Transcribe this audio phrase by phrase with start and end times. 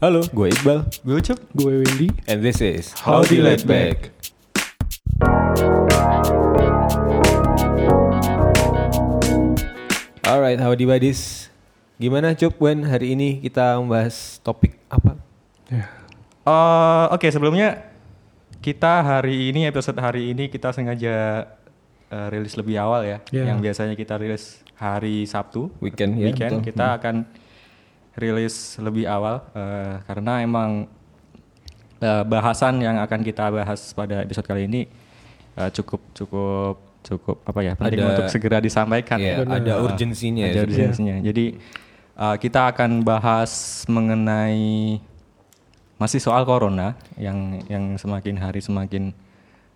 [0.00, 0.88] Halo, gue Iqbal.
[1.04, 1.36] Gue Ucup.
[1.52, 2.08] Gue Wendy.
[2.24, 4.16] And this is Howdy Laid Back.
[10.24, 11.52] Alright, howdy buddies.
[12.00, 12.88] Gimana Cup, Wen?
[12.88, 15.20] Hari ini kita membahas topik apa?
[15.68, 15.84] Ya.
[16.48, 17.92] Eh, Oke sebelumnya
[18.64, 21.44] kita hari ini episode hari ini kita sengaja
[22.08, 23.20] eh, rilis lebih awal ya.
[23.28, 23.52] Ya.
[23.52, 26.32] Yang biasanya kita rilis hari Sabtu Weekend ya?
[26.32, 26.72] weekend betul.
[26.72, 27.28] kita akan
[28.20, 30.84] rilis lebih awal eh, karena emang
[31.98, 34.84] eh, bahasan yang akan kita bahas pada episode kali ini
[35.56, 39.48] eh, cukup cukup cukup apa ya penting Ada- untuk segera disampaikan Iya, ya.
[39.48, 40.76] ada urgensinya ya ada sebenarnya.
[40.76, 41.16] urgensinya.
[41.24, 41.44] Jadi
[42.14, 43.52] uh, kita akan bahas
[43.88, 45.00] mengenai
[45.96, 49.16] masih soal corona yang yang semakin hari semakin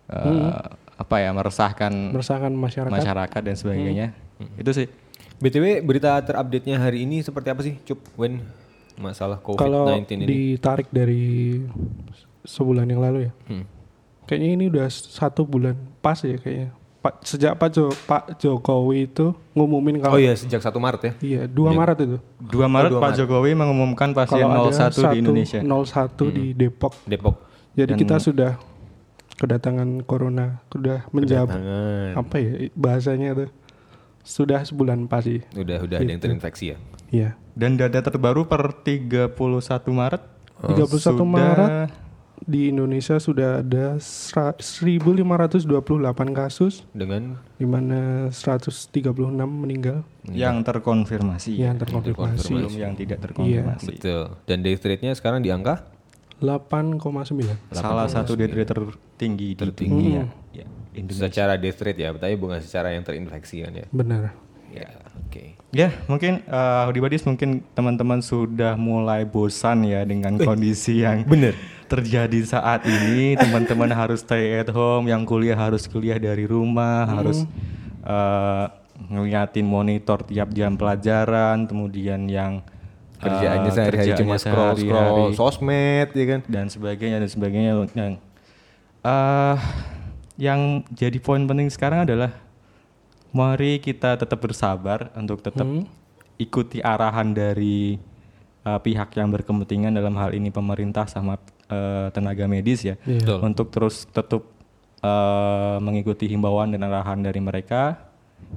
[0.05, 2.93] uh, apa ya meresahkan Meresahkan masyarakat.
[2.93, 4.07] masyarakat dan sebagainya.
[4.55, 4.85] Itu sih.
[5.35, 8.39] BTW, berita terupdate-nya hari ini seperti apa sih, Cup, Wen?
[8.95, 10.25] Masalah Kalau COVID-19 ini.
[10.25, 11.59] ditarik dari
[12.41, 13.31] sebulan yang lalu ya.
[13.45, 13.67] Hmm.
[14.23, 16.71] Kayaknya ini udah satu bulan pas ya kayaknya.
[17.03, 21.13] Pak sejak Pak Jo, Pak Jokowi itu ngumumin Oh kalau iya, sejak 1 Maret ya?
[21.21, 22.17] iya 2 Maret itu.
[22.41, 23.17] 2 Maret 2 Pak Maret.
[23.21, 25.59] Jokowi mengumumkan pasien Kalau 01 ada di Indonesia.
[25.61, 26.93] 01 di Depok.
[27.05, 27.35] Depok.
[27.77, 28.51] Jadi Dan- kita sudah
[29.35, 31.51] kedatangan corona, sudah menjawab
[32.15, 33.45] apa ya bahasanya itu.
[34.25, 35.45] Sudah sebulan pas sih.
[35.53, 36.25] Udah, udah ada yang Gitu.
[36.27, 36.77] terinfeksi ya?
[37.07, 37.29] Iya.
[37.53, 39.31] Dan data terbaru per 31
[39.87, 40.21] Maret
[40.59, 41.89] 31 sudah- Maret
[42.43, 45.63] di Indonesia sudah ada sera- 1528
[46.31, 48.91] kasus Dengan di mana 136
[49.47, 51.55] meninggal yang terkonfirmasi.
[51.55, 52.51] yang terkonfirmasi.
[52.51, 53.87] Belum yang tidak terkonfirmasi.
[53.87, 54.35] betul.
[54.43, 55.87] Dan death rate-nya sekarang di angka
[56.37, 57.55] 8,9.
[57.71, 59.95] Salah satu death rate tertinggi di Tertinggi.
[60.11, 60.23] dunia.
[60.51, 61.27] Ya, Indonesia.
[61.27, 63.85] secara death rate ya, tapi bukan secara yang terinfeksi kan ya?
[63.91, 64.31] Benar.
[64.75, 64.91] Ya,
[65.27, 65.43] oke.
[65.71, 71.55] Ya, mungkin uh, di Badis mungkin teman-teman sudah mulai bosan ya dengan kondisi yang Bener.
[71.87, 73.39] terjadi saat ini.
[73.39, 77.47] Teman-teman harus stay at home, yang kuliah harus kuliah dari rumah, harus
[78.03, 78.67] uh,
[79.11, 82.63] ngeliatin monitor tiap jam pelajaran, kemudian yang
[83.19, 86.41] uh, Kerjaannya sehari-hari kerjaannya cuma scroll scroll sehari-hari sosmed ya kan?
[86.47, 88.13] dan sebagainya dan sebagainya yang
[89.05, 89.57] eh
[90.35, 92.31] yang jadi poin penting sekarang adalah
[93.31, 95.67] mari kita tetap bersabar untuk tetap
[96.35, 97.95] ikuti arahan dari
[98.63, 103.23] eh, pihak yang berkepentingan dalam hal ini pemerintah sama eh, tenaga medis ya Iya.
[103.23, 103.39] Betul.
[103.43, 104.43] untuk terus tetap
[104.99, 107.99] eh, mengikuti himbauan dan arahan dari mereka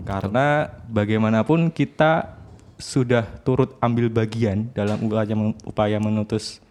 [0.02, 2.34] karena bagaimanapun kita
[2.78, 5.34] sudah turut ambil bagian dalam upaya,
[5.66, 6.62] upaya menutus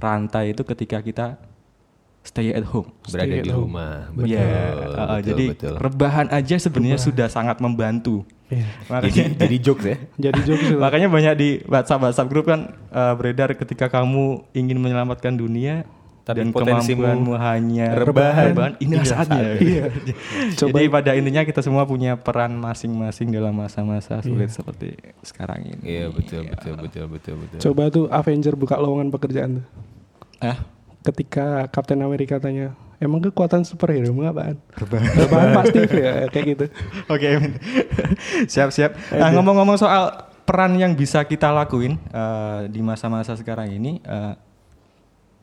[0.00, 1.26] rantai itu ketika kita
[2.22, 2.88] stay at home.
[3.04, 3.64] Berada Stay at di home.
[3.66, 3.94] rumah.
[4.22, 5.74] Ya, Betul, uh, betul, jadi betul.
[5.76, 8.22] rebahan aja sebenarnya sudah sangat membantu.
[8.46, 8.66] Iya.
[8.88, 9.96] Makanya, Jadi, jadi jokes ya?
[10.26, 12.60] Jadi jokes makanya banyak di WhatsApp WhatsApp grup kan
[12.90, 15.86] uh, beredar ketika kamu ingin menyelamatkan dunia
[16.20, 18.74] Tapi dan potensimu kemampuanmu hanya rebahan.
[18.76, 19.54] inilah saatnya.
[19.62, 19.84] Iya.
[20.60, 25.82] Jadi pada intinya kita semua punya peran masing-masing dalam masa-masa sulit seperti sekarang ini.
[25.86, 27.58] Iya betul betul betul betul betul.
[27.62, 29.66] Coba tuh Avenger buka lowongan pekerjaan tuh.
[30.42, 30.58] Ah,
[31.00, 34.60] Ketika Captain America tanya, emang kekuatan superhero mu apaan?
[34.76, 36.66] Rebahan pasti ya kayak gitu.
[37.12, 37.56] Oke, Min.
[38.52, 39.16] siap-siap.
[39.16, 44.34] Nah, ngomong-ngomong soal peran yang bisa kita lakuin eh, di masa-masa sekarang ini, eh,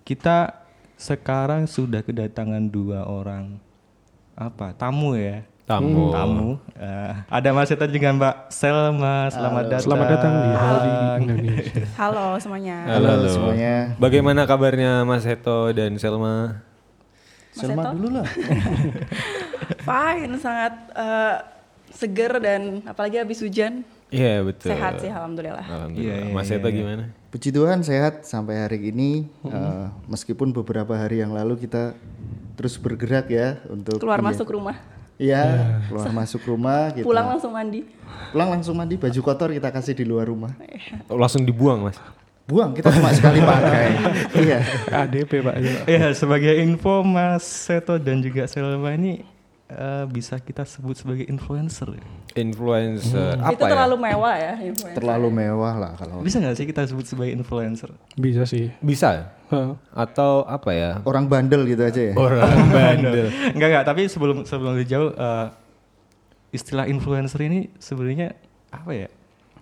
[0.05, 3.57] kita sekarang sudah kedatangan dua orang
[4.37, 5.41] apa tamu ya.
[5.67, 6.15] Tamu.
[6.15, 6.49] Tamu.
[6.79, 9.27] Eh, ada Mas Eta juga Mbak Selma.
[9.27, 9.83] Selamat datang.
[9.83, 11.83] Selamat datang di Howdy Indonesia.
[11.99, 12.77] Halo semuanya.
[12.87, 13.27] Halo, halo.
[13.27, 13.75] semuanya.
[13.99, 16.63] Bagaimana kabarnya Mas Heto dan Selma?
[17.51, 17.99] Mas Selma Eto?
[17.99, 18.27] dulu lah.
[19.91, 21.35] Fine, sangat eh,
[21.91, 23.83] seger dan apalagi habis hujan.
[24.07, 24.71] Iya betul.
[24.71, 25.67] Sehat sih alhamdulillah.
[25.67, 26.15] Alhamdulillah.
[26.15, 27.11] Iya, iya, Mas Heto gimana?
[27.27, 29.27] Puji Tuhan sehat sampai hari ini.
[29.43, 31.91] Eh, meskipun beberapa hari yang lalu kita
[32.55, 34.27] terus bergerak ya untuk Keluar iya.
[34.31, 34.79] masuk rumah,
[35.17, 37.05] Iya, keluar masuk rumah kita.
[37.05, 37.81] pulang langsung mandi.
[38.29, 40.53] Pulang langsung mandi baju kotor kita kasih di luar rumah.
[41.09, 41.97] Oh, langsung dibuang Mas?
[42.47, 43.87] Buang kita cuma sekali pakai.
[44.45, 44.63] iya.
[44.87, 45.55] ADP Pak.
[45.89, 49.36] Ya, sebagai info Mas Seto dan juga Selma ini
[49.67, 51.99] eh, bisa kita sebut sebagai influencer.
[52.33, 53.71] Influencer Itu apa ya?
[53.73, 54.53] terlalu mewah ya.
[54.61, 54.97] influencer.
[54.97, 57.91] Terlalu mewah lah kalau Bisa nggak sih kita sebut sebagai influencer?
[58.13, 58.71] Bisa sih.
[58.79, 59.33] Bisa?
[59.47, 59.75] Hah.
[59.91, 60.91] Atau apa ya?
[61.03, 62.13] orang bandel gitu aja ya.
[62.13, 62.43] Orang
[62.75, 63.27] bandel.
[63.51, 65.47] Enggak enggak, tapi sebelum sebelum lebih jauh eh,
[66.49, 68.35] istilah influencer ini sebenarnya
[68.71, 69.07] apa ya?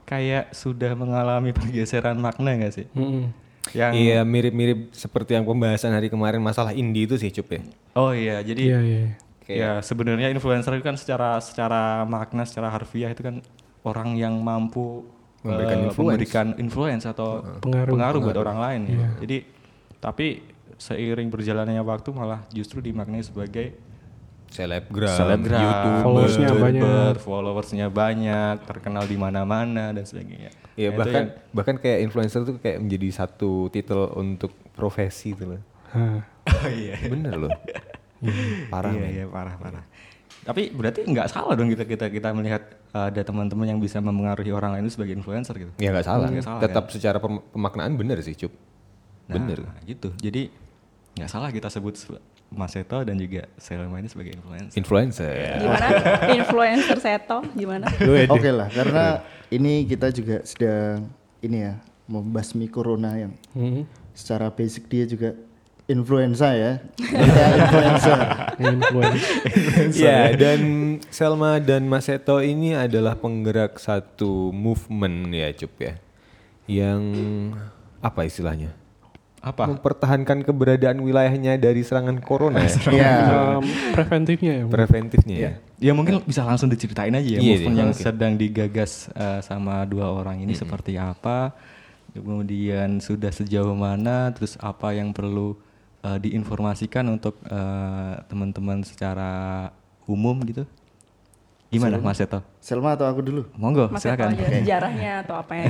[0.06, 2.86] Kayak sudah mengalami pergeseran makna nggak sih?
[2.94, 3.34] Mm-mm.
[3.74, 7.62] Yang Iya mirip-mirip seperti yang pembahasan hari kemarin masalah indie itu sih Cup ya.
[7.98, 9.04] Oh iya, jadi Iya iya.
[9.48, 13.46] Ya sebenarnya influencer itu kan secara secara makna, secara harfiah itu kan
[13.82, 15.06] orang yang mampu
[15.40, 16.10] Memberikan eh, influence.
[16.10, 17.94] memberikan influence atau Pengaruh.
[17.94, 18.82] pengaruh, buat orang lain.
[18.84, 18.94] ya.
[18.96, 19.10] Iya.
[19.20, 19.38] Jadi
[19.96, 20.28] tapi
[20.76, 23.78] seiring berjalannya waktu malah justru dimaknai sebagai
[24.46, 27.14] Selebgram, selebgram, YouTube, Followersnya YouTuber, banyak.
[27.20, 30.50] followersnya banyak, terkenal di mana-mana dan sebagainya.
[30.74, 35.32] Iya Nah, itu bahkan yang- bahkan kayak influencer tuh kayak menjadi satu titel untuk profesi
[35.32, 35.62] gitu loh.
[36.46, 36.94] Oh iya.
[37.06, 37.50] Bener loh.
[38.74, 39.84] Parah iya, iya, parah parah.
[40.42, 42.62] Tapi berarti nggak salah dong kita kita kita melihat
[42.92, 45.72] uh, ada teman-teman yang bisa mempengaruhi orang lain itu sebagai influencer gitu.
[45.78, 46.28] Ya nggak salah.
[46.30, 48.54] Nggak salah, Tetap secara pem- pemaknaan bener sih cup.
[49.26, 49.66] Nah, Bener.
[49.84, 50.14] gitu.
[50.16, 50.54] Jadi
[51.16, 54.78] nggak salah kita sebut se- Mas Seto dan juga Selma ini sebagai influencer.
[54.78, 55.34] Influencer.
[55.58, 55.88] Gimana?
[56.38, 57.90] Influencer Seto gimana?
[58.36, 61.10] Oke lah, karena ini kita juga sedang
[61.42, 61.74] ini ya
[62.06, 63.82] membasmi corona yang Hmm.
[64.14, 65.34] secara basic dia juga
[65.86, 66.82] influenza ya.
[66.98, 68.20] Kita influencer.
[68.58, 69.24] Influence.
[69.94, 70.62] Ya dan
[71.14, 75.94] Selma dan Mas Seto ini adalah penggerak satu movement ya cup ya.
[76.66, 77.02] Yang
[78.02, 78.74] apa istilahnya?
[79.46, 79.70] Apa?
[79.70, 82.74] Mempertahankan keberadaan wilayahnya dari serangan corona ya.
[82.90, 83.14] Iya.
[83.62, 84.64] Um, preventifnya ya.
[84.66, 85.52] Preventifnya ya.
[85.78, 88.02] Ya mungkin bisa langsung diceritain aja ya Iya, movement iya, yang oke.
[88.02, 91.54] sedang digagas uh, sama dua orang ini seperti apa,
[92.16, 95.60] kemudian sudah sejauh mana, terus apa yang perlu
[96.06, 99.74] uh, diinformasikan untuk uh, teman-teman secara
[100.06, 100.70] umum gitu.
[101.74, 102.40] Gimana Mas Seto?
[102.62, 103.42] Selma atau aku dulu?
[103.58, 104.38] Monggo, Mas Seto silakan.
[104.38, 105.66] aja sejarahnya atau apa ya?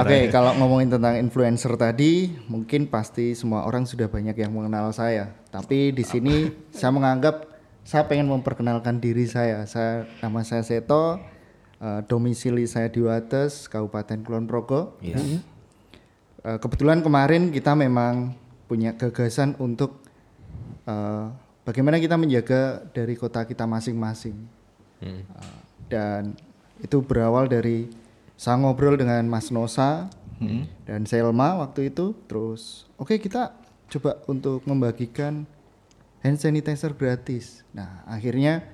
[0.00, 5.34] Oke, kalau ngomongin tentang influencer tadi, mungkin pasti semua orang sudah banyak yang mengenal saya.
[5.50, 7.52] Tapi di sini saya menganggap
[7.82, 9.66] saya pengen memperkenalkan diri saya.
[9.66, 11.18] Saya nama saya Seto,
[11.82, 14.96] eh, domisili saya di Wates, Kabupaten Kulon Progo.
[15.02, 15.42] Yes.
[16.42, 18.38] Eh, kebetulan kemarin kita memang
[18.72, 20.00] punya gagasan untuk
[20.88, 21.28] eh,
[21.68, 24.48] bagaimana kita menjaga dari kota kita masing-masing.
[25.04, 25.20] Hmm.
[25.28, 25.60] Eh,
[25.92, 26.32] dan
[26.80, 27.92] itu berawal dari
[28.32, 30.08] saya ngobrol dengan Mas Nosa
[30.88, 32.16] dan Selma waktu itu.
[32.24, 33.52] Terus oke kita
[33.92, 35.44] coba untuk membagikan
[36.24, 37.60] hand sanitizer gratis.
[37.76, 38.64] Nah akhirnya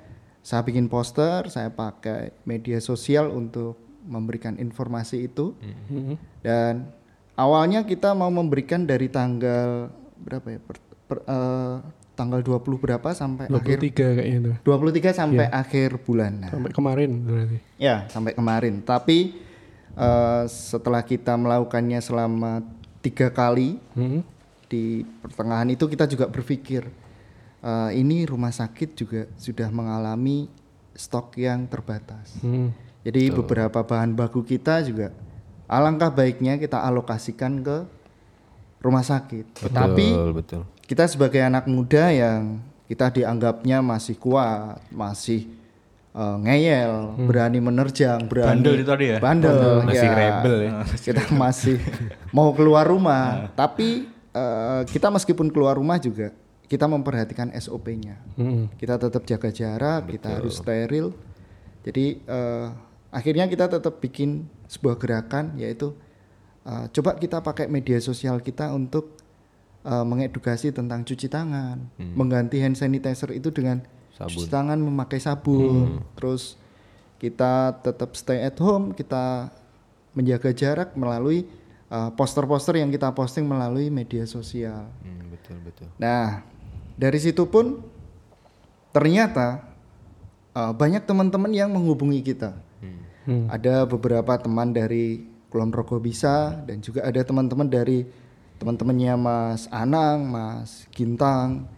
[0.47, 3.75] saya bikin poster, saya pakai media sosial untuk
[4.06, 5.59] memberikan informasi itu.
[5.91, 6.15] Hmm.
[6.41, 6.89] Dan
[7.38, 10.58] awalnya kita mau memberikan dari tanggal berapa ya?
[10.58, 10.76] Per,
[11.06, 11.76] per- eh,
[12.12, 14.52] tanggal 20 berapa sampai akhir 23 kayaknya itu.
[14.67, 16.32] 23 sampai akhir bulan.
[16.37, 17.56] Nah, Sampai kemarin berarti.
[17.79, 18.82] ya, sampai kemarin.
[18.82, 19.38] Tapi
[19.94, 22.67] eh, setelah kita melakukannya selama
[22.99, 24.26] tiga kali Hmm.
[24.67, 26.82] di pertengahan itu kita juga berpikir
[27.58, 30.50] eh, ini rumah sakit juga sudah mengalami
[30.93, 32.34] stok yang terbatas.
[32.38, 32.75] Hmm.
[33.00, 35.14] Jadi beberapa bahan baku kita juga
[35.69, 37.85] alangkah baiknya kita alokasikan ke
[38.81, 39.69] rumah sakit.
[39.69, 40.62] Tapi Betul, betul.
[40.88, 45.44] kita sebagai anak muda yang kita dianggapnya masih kuat, masih
[46.17, 49.19] eh, ngeyel, berani menerjang, berani Bandel itu tadi ya?
[49.20, 50.17] Bandel, Masih ya.
[50.17, 50.70] rebel ya.
[51.06, 51.76] Kita masih
[52.32, 56.32] mau keluar rumah, tapi eh, kita meskipun keluar rumah juga
[56.69, 58.20] kita memperhatikan SOP-nya.
[58.37, 58.69] Hmm.
[58.76, 61.17] Kita tetap jaga jarak, kita harus steril.
[61.81, 62.67] Jadi eh,
[63.08, 65.96] akhirnya kita tetap bikin sebuah gerakan yaitu
[66.66, 69.16] eh, coba kita pakai media sosial kita untuk
[69.84, 73.81] eh, mengedukasi tentang cuci tangan, mengganti hand sanitizer itu dengan
[74.19, 76.02] cuci tangan memakai sabun.
[76.19, 76.58] Terus
[77.19, 79.50] kita tetap stay at home, kita
[80.12, 81.46] menjaga jarak melalui
[81.88, 84.90] eh, poster-poster yang kita posting melalui media sosial.
[85.00, 85.88] Hmm, betul, betul.
[85.96, 86.43] Nah,
[86.98, 87.79] dari situ pun
[88.91, 89.62] ternyata
[90.58, 92.58] uh, banyak teman-teman yang menghubungi kita.
[93.29, 93.44] Hmm.
[93.53, 98.08] Ada beberapa teman dari Kulon Progo bisa dan juga ada teman-teman dari
[98.56, 101.69] teman-temannya Mas Anang, Mas Gintang,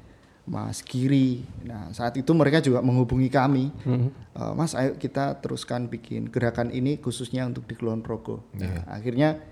[0.46, 1.42] Mas Giri.
[1.66, 3.74] Nah, saat itu mereka juga menghubungi kami.
[4.38, 8.46] Uh, mas, ayo kita teruskan bikin gerakan ini khususnya untuk di Kulon Progo.
[8.54, 9.42] Nah, akhirnya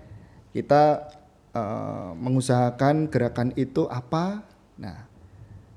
[0.55, 1.07] kita
[1.51, 4.43] uh, mengusahakan gerakan itu apa?
[4.79, 5.03] Nah,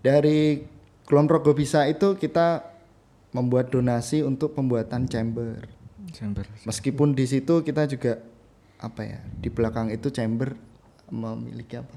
[0.07, 0.67] dari
[1.07, 2.63] Kulon Progo bisa itu kita
[3.33, 5.72] membuat donasi untuk pembuatan chamber.
[6.13, 6.45] Chamber.
[6.69, 8.21] Meskipun di situ kita juga
[8.83, 10.59] apa ya di belakang itu chamber
[11.09, 11.97] memiliki apa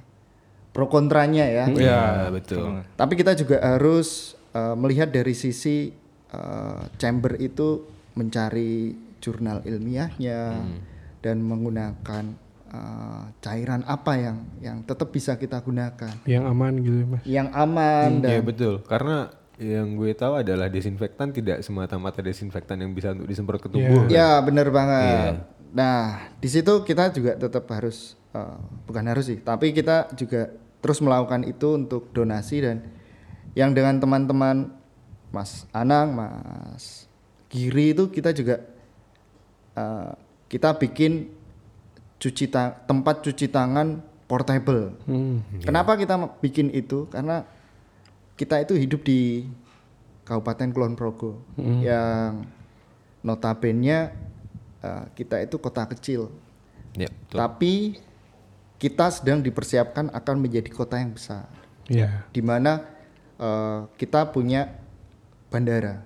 [0.76, 1.66] pro kontranya ya.
[1.72, 2.84] Ya, betul.
[3.00, 5.96] Tapi kita juga harus eh, melihat dari sisi
[6.36, 8.92] eh, chamber itu mencari
[9.24, 10.42] jurnal ilmiahnya
[11.24, 12.24] dan menggunakan
[12.76, 17.22] eh, cairan apa yang yang tetap bisa kita gunakan, Yang aman gitu ya, Mas.
[17.24, 22.92] yang aman dan Iya betul, karena yang gue tahu adalah desinfektan tidak semata-mata desinfektan yang
[22.92, 24.04] bisa untuk disemprot ke tubuh.
[24.04, 24.12] kan?
[24.12, 25.48] Ya benar banget.
[25.72, 30.52] Nah di situ kita juga tetap harus eh, bukan harus sih, tapi kita juga
[30.84, 32.84] terus melakukan itu untuk donasi dan
[33.56, 34.76] yang dengan teman-teman
[35.32, 37.08] Mas Anang, Mas
[37.48, 38.60] Giri itu kita juga
[39.74, 40.12] eh,
[40.52, 41.32] kita bikin
[42.20, 44.96] cuci ta- tempat cuci tangan portable.
[45.62, 47.06] Kenapa kita bikin itu?
[47.08, 47.46] Karena
[48.36, 49.48] kita itu hidup di
[50.28, 51.40] Kabupaten Kulon Progo
[51.80, 52.44] yang
[53.22, 54.12] notabene
[54.84, 56.30] uh, kita itu kota kecil,
[56.96, 57.36] Ya, betul.
[57.36, 57.74] tapi
[58.78, 61.48] kita sedang dipersiapkan akan menjadi kota yang besar,
[61.88, 62.28] Iya.
[62.32, 62.84] di mana
[63.40, 64.72] uh, kita punya
[65.50, 66.04] bandara.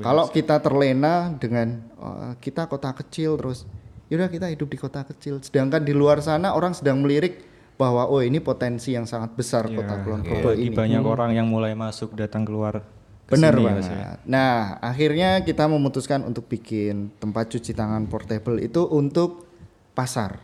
[0.00, 3.68] Kalau kita terlena dengan uh, kita kota kecil terus,
[4.08, 5.44] yaudah kita hidup di kota kecil.
[5.44, 7.44] Sedangkan di luar sana orang sedang melirik
[7.80, 10.76] bahwa oh ini potensi yang sangat besar kota Kulon Progo Bagi ini.
[10.76, 12.84] banyak orang yang mulai masuk datang keluar
[13.24, 13.88] ke Benar banget.
[13.88, 14.20] Ya.
[14.28, 19.48] Nah, akhirnya kita memutuskan untuk bikin tempat cuci tangan portable itu untuk
[19.96, 20.36] pasar.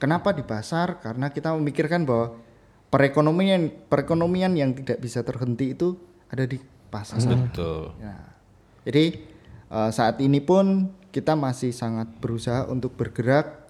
[0.00, 0.96] Kenapa di pasar?
[1.04, 2.40] Karena kita memikirkan bahwa
[2.88, 5.92] perekonomian perekonomian yang tidak bisa terhenti itu
[6.32, 6.56] ada di
[6.88, 7.20] pasar.
[7.20, 7.92] Betul.
[8.00, 8.16] Ya.
[8.88, 9.04] Jadi
[9.68, 13.67] eh, saat ini pun kita masih sangat berusaha untuk bergerak.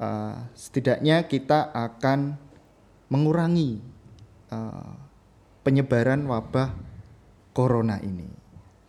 [0.00, 2.32] Eh, setidaknya kita akan
[3.12, 3.76] mengurangi
[4.48, 4.92] eh,
[5.60, 6.72] penyebaran wabah
[7.52, 8.24] corona ini.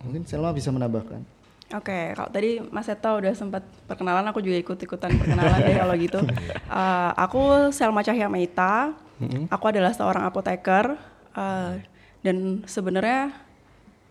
[0.08, 1.20] Mungkin Selma bisa menambahkan.
[1.72, 6.20] Oke, kalau tadi Mas Seto udah sempat perkenalan, aku juga ikut-ikutan perkenalan deh kalau gitu.
[6.72, 8.96] Eh, aku Selma Cahya Meita,
[9.52, 10.96] aku adalah seorang apoteker
[11.36, 11.84] eh,
[12.24, 13.36] dan sebenarnya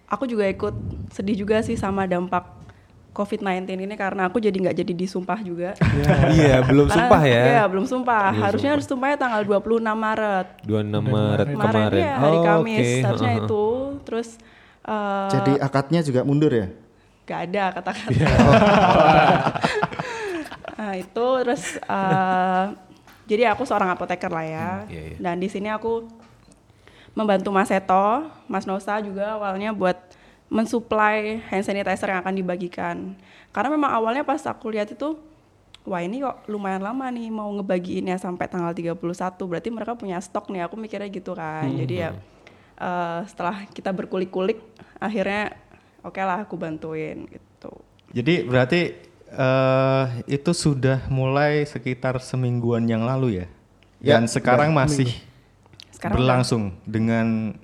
[0.04, 0.76] aku juga ikut
[1.08, 2.59] sedih juga sih sama dampak
[3.10, 5.74] COVID-19 ini karena aku jadi nggak jadi disumpah juga.
[6.30, 7.42] Iya, belum Karena- sumpah ya.
[7.44, 8.30] Iya, belum sumpah.
[8.30, 10.46] Harusnya harus sumpahnya tanggal 26 Maret.
[10.62, 12.00] 26 Maret kemarin.
[12.00, 12.78] ya, hari Oh, Kamis.
[12.78, 12.90] oke.
[13.04, 13.42] Harusnya Heeh.
[13.46, 13.64] itu.
[14.06, 14.28] Terus
[14.82, 16.66] eh, Jadi akadnya juga mundur ya?
[17.26, 18.10] Gak ada kata-kata.
[20.74, 22.64] nah itu terus eh,
[23.26, 24.68] jadi aku seorang apoteker lah ya.
[24.86, 25.16] iya, iya.
[25.20, 26.06] Dan di sini aku
[27.12, 29.98] membantu Mas Seto, Mas Nosa juga awalnya buat
[30.50, 33.14] mensuplai hand sanitizer yang akan dibagikan.
[33.54, 35.14] Karena memang awalnya pas aku lihat itu
[35.86, 38.98] wah ini kok lumayan lama nih mau ngebagiinnya sampai tanggal 31
[39.46, 41.70] berarti mereka punya stok nih aku mikirnya gitu kan.
[41.70, 42.10] Jadi ya
[42.76, 44.58] eh, setelah kita berkulik-kulik
[44.98, 45.54] akhirnya
[46.02, 47.70] oke lah aku bantuin gitu.
[48.10, 48.80] Jadi berarti
[49.30, 53.46] eh itu sudah mulai sekitar semingguan yang lalu ya.
[54.02, 55.12] Ya, Dan sekarang masih
[55.94, 57.54] Sekarang berlangsung dengan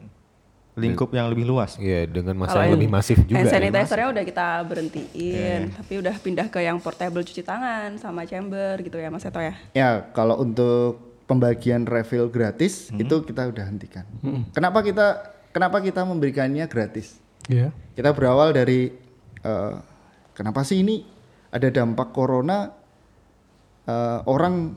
[0.76, 1.80] lingkup yang lebih luas.
[1.80, 3.40] Iya, dengan masa Kalau yang lebih masif juga.
[3.40, 3.52] hand ya.
[3.56, 9.00] sanitizer-nya udah kita berhentiin tapi udah pindah ke yang portable cuci tangan sama chamber gitu
[9.00, 14.04] ya Mas Eto ya Ya, kalau untuk pembagian refill gratis itu kita udah hentikan.
[14.52, 15.06] Kenapa kita
[15.50, 17.16] kenapa kita memberikannya gratis?
[17.48, 17.72] Iya.
[17.96, 18.92] Kita berawal dari
[19.40, 19.74] eh,
[20.36, 21.02] kenapa sih ini
[21.48, 22.68] ada dampak corona
[23.88, 24.76] eh, orang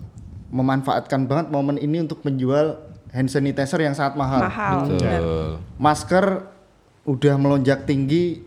[0.49, 4.41] memanfaatkan banget momen ini untuk menjual hand sanitizer yang sangat mahal.
[4.41, 5.19] mahal benar.
[5.19, 5.49] Betul.
[5.75, 6.25] Masker
[7.03, 8.45] udah melonjak tinggi.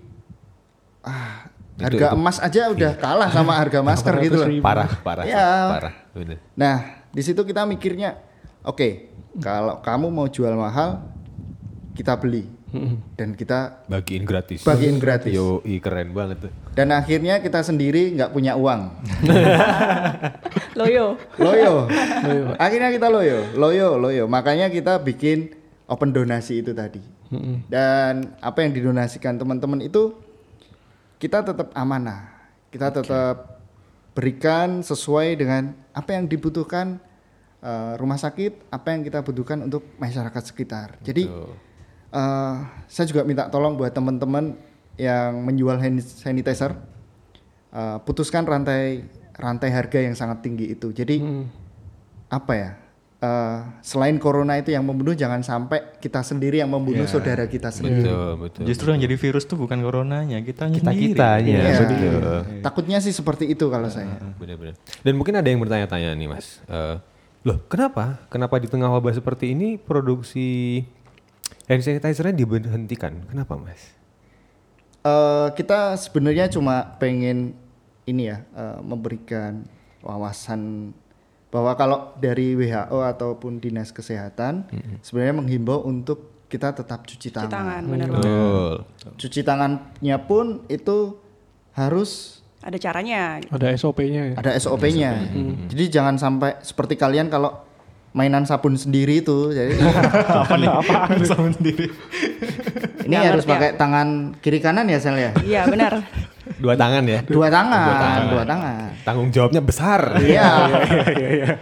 [1.02, 4.48] Ah, harga emas aja udah kalah sama harga masker gitu loh.
[4.60, 5.46] Parah, parah, Ya.
[5.68, 5.94] parah.
[6.14, 6.38] Bener.
[6.54, 6.76] Nah,
[7.10, 8.22] di situ kita mikirnya,
[8.62, 11.02] oke, kalau kamu mau jual mahal,
[11.92, 12.46] kita beli
[13.14, 14.64] dan kita Bagiin gratis.
[14.64, 15.28] bagiin gratis.
[15.28, 16.52] Yo, keren banget tuh.
[16.72, 18.88] Dan akhirnya kita sendiri nggak punya uang.
[20.80, 21.74] loyo Loyo.
[22.56, 24.24] akhirnya kita loyo, loyo, loyo.
[24.24, 25.52] Makanya kita bikin
[25.84, 27.00] open donasi itu tadi.
[27.64, 30.12] Dan apa yang didonasikan teman-teman itu
[31.16, 32.28] kita tetap amanah.
[32.68, 33.60] Kita tetap
[34.12, 37.00] berikan sesuai dengan apa yang dibutuhkan
[37.60, 41.00] eh, rumah sakit, apa yang kita butuhkan untuk masyarakat sekitar.
[41.00, 41.28] Jadi
[42.12, 42.54] eh,
[42.86, 44.54] saya juga minta tolong buat teman-teman
[44.94, 46.76] yang menjual hand sanitizer,
[47.72, 50.92] eh, putuskan rantai rantai harga yang sangat tinggi itu.
[50.92, 51.16] Jadi
[52.28, 52.70] apa ya?
[53.22, 58.02] eh, selain corona itu yang membunuh, jangan sampai kita sendiri yang membunuh saudara kita sendiri.
[58.02, 58.62] Betul, betul.
[58.66, 61.14] Justru yang jadi virus tuh bukan coronanya, kita kita sendiri.
[61.14, 61.78] kitanya, Iya.
[61.86, 62.18] betul.
[62.66, 64.18] Takutnya sih seperti itu kalau saya.
[64.42, 64.74] Benar-benar.
[65.06, 66.58] Dan mungkin ada yang bertanya-tanya nih, Mas.
[66.66, 66.98] Eh,
[67.46, 68.26] loh, kenapa?
[68.26, 70.82] Kenapa di tengah wabah seperti ini produksi
[71.72, 73.24] hand sanitizer-nya diberhentikan?
[73.28, 73.96] Kenapa, Mas?
[75.02, 77.58] Eh, kita sebenarnya cuma pengen
[78.06, 79.66] ini ya eh, memberikan
[79.98, 80.92] wawasan
[81.50, 84.64] bahwa kalau dari WHO ataupun dinas kesehatan
[85.04, 87.50] sebenarnya menghimbau untuk kita tetap cuci cuci tangan.
[87.50, 88.74] tangan benar Betul.
[89.20, 91.18] Cuci tangannya pun itu
[91.76, 94.34] harus ada caranya Ada SOP-nya ya.
[94.38, 95.12] ada SOP-nya.
[95.66, 97.58] Jadi jangan sampai seperti kalian kalau
[98.12, 99.72] mainan sabun sendiri itu jadi
[100.44, 100.68] apa nih?
[100.68, 101.88] Apa sama sendiri?
[103.08, 105.32] ini Nggak harus pakai tangan kiri kanan ya Sel ya.
[105.42, 106.04] iya benar
[106.58, 107.22] Dua tangan ya.
[107.26, 108.90] Dua tangan, dua tangan.
[109.06, 110.14] Tanggung jawabnya besar.
[110.22, 110.46] Iya.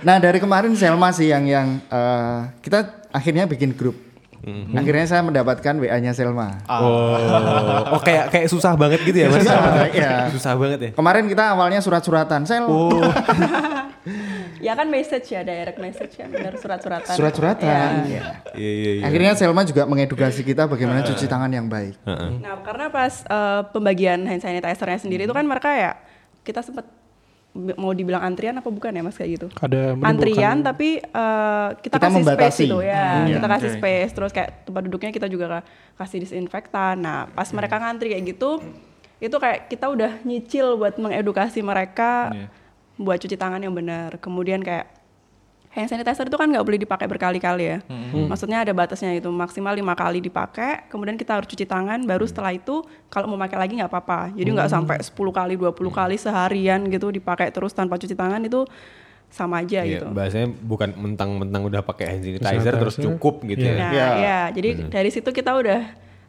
[0.05, 3.97] Nah dari kemarin Selma sih yang yang eh, kita akhirnya bikin grup
[4.73, 6.61] Akhirnya saya mendapatkan WA-nya Selma.
[6.65, 7.17] Oh,
[7.97, 9.45] oh kayak kayak susah banget gitu ya mas?
[9.93, 10.33] Iya.
[10.33, 10.91] Susah banget ya.
[10.97, 12.65] Kemarin kita awalnya surat-suratan, Sel.
[14.61, 17.17] Ya kan message ya, direct message kan, benar surat-suratan.
[17.17, 17.65] Surat-suratan.
[17.65, 17.85] Ya.
[18.05, 18.25] Iya.
[18.53, 19.03] Iya iya iya.
[19.09, 21.97] Akhirnya Selma juga mengedukasi kita bagaimana cuci tangan yang baik.
[22.05, 25.97] Nah, karena pas eh, pembagian hand sanitizer-nya sendiri itu kan mereka ya
[26.45, 26.89] kita sempat
[27.53, 29.47] mau dibilang antrian apa bukan ya Mas kayak gitu.
[29.57, 32.47] Ada Antrian tapi eh, kita, Kita kasih membatasi.
[32.47, 33.07] space itu ya.
[33.17, 33.27] Hmm.
[33.33, 33.77] Kita kasih Oke.
[33.77, 35.65] space terus kayak tempat duduknya kita juga ka-
[35.99, 36.95] kasih disinfektan.
[36.97, 38.63] Nah, pas mereka ngantri kayak gitu
[39.19, 42.47] itu kayak kita udah nyicil buat mengedukasi mereka Iya.
[42.97, 44.17] buat cuci tangan yang benar.
[44.17, 44.87] Kemudian kayak
[45.71, 47.79] hand sanitizer itu kan nggak boleh dipakai berkali-kali ya.
[48.13, 52.51] Maksudnya ada batasnya itu maksimal lima kali dipakai, kemudian kita harus cuci tangan, baru setelah
[52.51, 54.35] itu kalau mau pakai lagi nggak apa-apa.
[54.35, 58.67] Jadi nggak sampai 10 kali, 20 kali seharian gitu dipakai terus tanpa cuci tangan itu
[59.31, 60.07] sama aja Iya, gitu.
[60.11, 63.71] bahasanya bukan mentang-mentang udah pakai hand sanitizer terus cukup gitu Iya.
[63.71, 63.79] ya.
[63.79, 64.09] Nah, Ya.
[64.19, 65.81] ya, jadi dari situ kita udah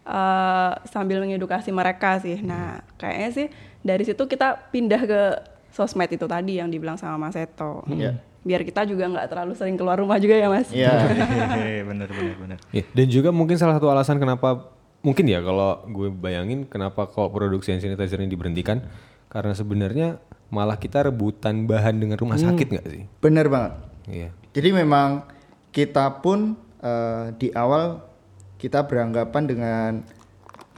[0.02, 2.42] eh, sambil mengedukasi mereka sih.
[2.42, 3.48] Nah, kayaknya sih
[3.82, 5.22] dari situ kita pindah ke
[5.70, 7.82] sosmed itu tadi yang dibilang sama Mas Eto.
[7.86, 8.18] Iya.
[8.42, 10.70] Biar kita juga nggak terlalu sering keluar rumah juga ya, Mas.
[10.74, 10.94] Iya.
[11.10, 12.58] Hehehe, bener bener bener.
[12.74, 17.34] Iya, Dan juga mungkin salah satu alasan kenapa mungkin ya kalau gue bayangin kenapa kok
[17.34, 18.86] produksi hand sanitizer ini diberhentikan
[19.34, 20.22] karena sebenarnya
[20.54, 23.04] malah kita rebutan bahan dengan rumah sakit nggak sih?
[23.24, 23.74] Bener banget.
[24.10, 24.30] Iya.
[24.52, 25.26] Jadi memang
[25.72, 28.04] kita pun eh, di awal
[28.60, 29.92] kita beranggapan dengan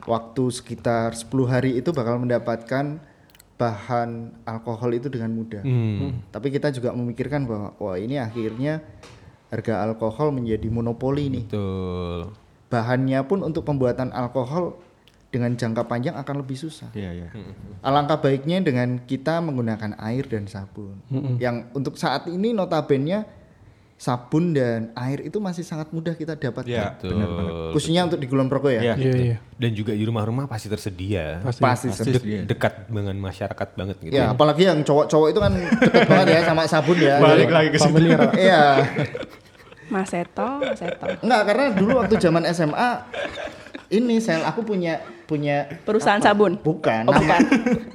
[0.07, 2.99] waktu sekitar 10 hari itu bakal mendapatkan
[3.57, 5.61] bahan alkohol itu dengan mudah.
[5.61, 6.25] Hmm.
[6.33, 8.81] Tapi kita juga memikirkan bahwa wah ini akhirnya
[9.53, 11.45] harga alkohol menjadi monopoli nih.
[11.45, 12.33] Betul.
[12.73, 14.81] Bahannya pun untuk pembuatan alkohol
[15.29, 16.89] dengan jangka panjang akan lebih susah.
[16.93, 17.29] Iya iya.
[17.81, 20.97] Alangkah baiknya dengan kita menggunakan air dan sabun.
[21.37, 23.25] Yang untuk saat ini notabene
[24.03, 26.67] sabun dan air itu masih sangat mudah kita dapatkan.
[26.67, 27.53] Iya bener bener.
[27.71, 28.83] Khususnya untuk di Kulon Progo ya.
[28.83, 28.95] Iya.
[28.99, 29.37] Iya iya.
[29.55, 31.39] Dan juga di rumah-rumah pasti tersedia.
[31.39, 31.63] Pasti.
[31.63, 31.87] Pasti.
[31.87, 32.19] Pasti sedih.
[32.19, 32.39] sedia.
[32.43, 34.11] Dekat dengan masyarakat banget gitu.
[34.11, 37.15] Ya, apalagi yang cowok-cowok itu kan dekat banget ya sama sabun ya.
[37.23, 37.95] Balik lagi ke situ.
[37.95, 38.27] Familiar.
[38.35, 38.63] Iya.
[39.87, 41.05] Mas Eto, Mas Eto.
[41.23, 42.89] Enggak, karena dulu waktu zaman SMA
[43.87, 46.59] ini sel aku punya punya Perusahaan sabun.
[46.59, 47.41] bukan Oh, nama bukan.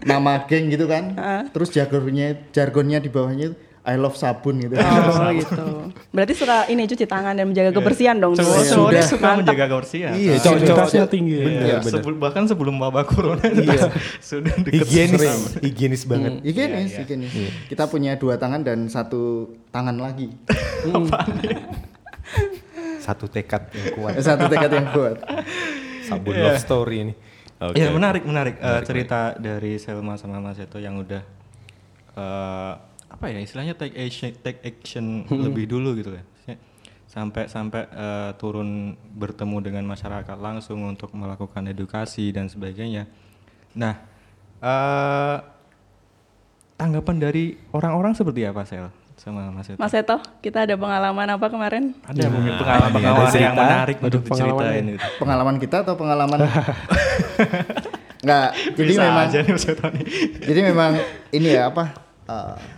[0.09, 1.13] nama geng gitu kan.
[1.53, 3.57] Terus jargonnya jargonnya di bawahnya itu,
[3.89, 4.77] I love sabun gitu.
[4.77, 5.65] Oh gitu.
[6.11, 8.37] Berarti suka ini cuci tangan dan menjaga kebersihan dong.
[8.37, 9.01] Cowok cowok Sudah.
[9.03, 9.39] suka Mantap.
[9.41, 10.13] menjaga kebersihan.
[10.13, 11.35] Iya, Kualitasnya tinggi.
[11.35, 11.43] ya.
[11.43, 11.93] Bener, Ya, bener.
[11.97, 13.89] sebelum- bahkan sebelum wabah corona iya.
[14.21, 16.33] sudah dekat Higienis, sama- higienis banget.
[16.45, 17.33] Higienis, higienis.
[17.67, 20.29] Kita punya dua tangan dan satu tangan lagi.
[23.01, 24.13] Satu tekad yang kuat.
[24.21, 25.17] satu tekad yang kuat.
[26.05, 27.15] Sabun love story ini.
[27.59, 27.75] Oke.
[27.75, 31.23] Ya menarik menarik, Eh, cerita dari Selma sama Mas Eto yang udah
[32.15, 32.73] eh,
[33.19, 36.23] apa ya istilahnya take action take action lebih dulu gitu ya
[37.09, 43.09] sampai sampai eh, turun bertemu dengan masyarakat langsung untuk melakukan edukasi dan sebagainya.
[43.75, 43.97] Nah
[44.61, 45.37] eh,
[46.77, 49.81] tanggapan dari orang-orang seperti apa Sel sama Mas Eto?
[49.83, 51.91] Mas Eto, kita ada pengalaman apa kemarin?
[52.07, 55.07] Ada mungkin Nah, pengalaman-pengalaman ada yang menarik untuk pengalaman diceritain gitu.
[55.19, 56.39] Pengalaman kita atau pengalaman
[58.23, 60.05] Enggak, jadi Bisa memang aja nih Mas Eto nih.
[60.45, 60.91] jadi memang
[61.35, 61.85] ini ya apa?
[62.29, 62.78] uh,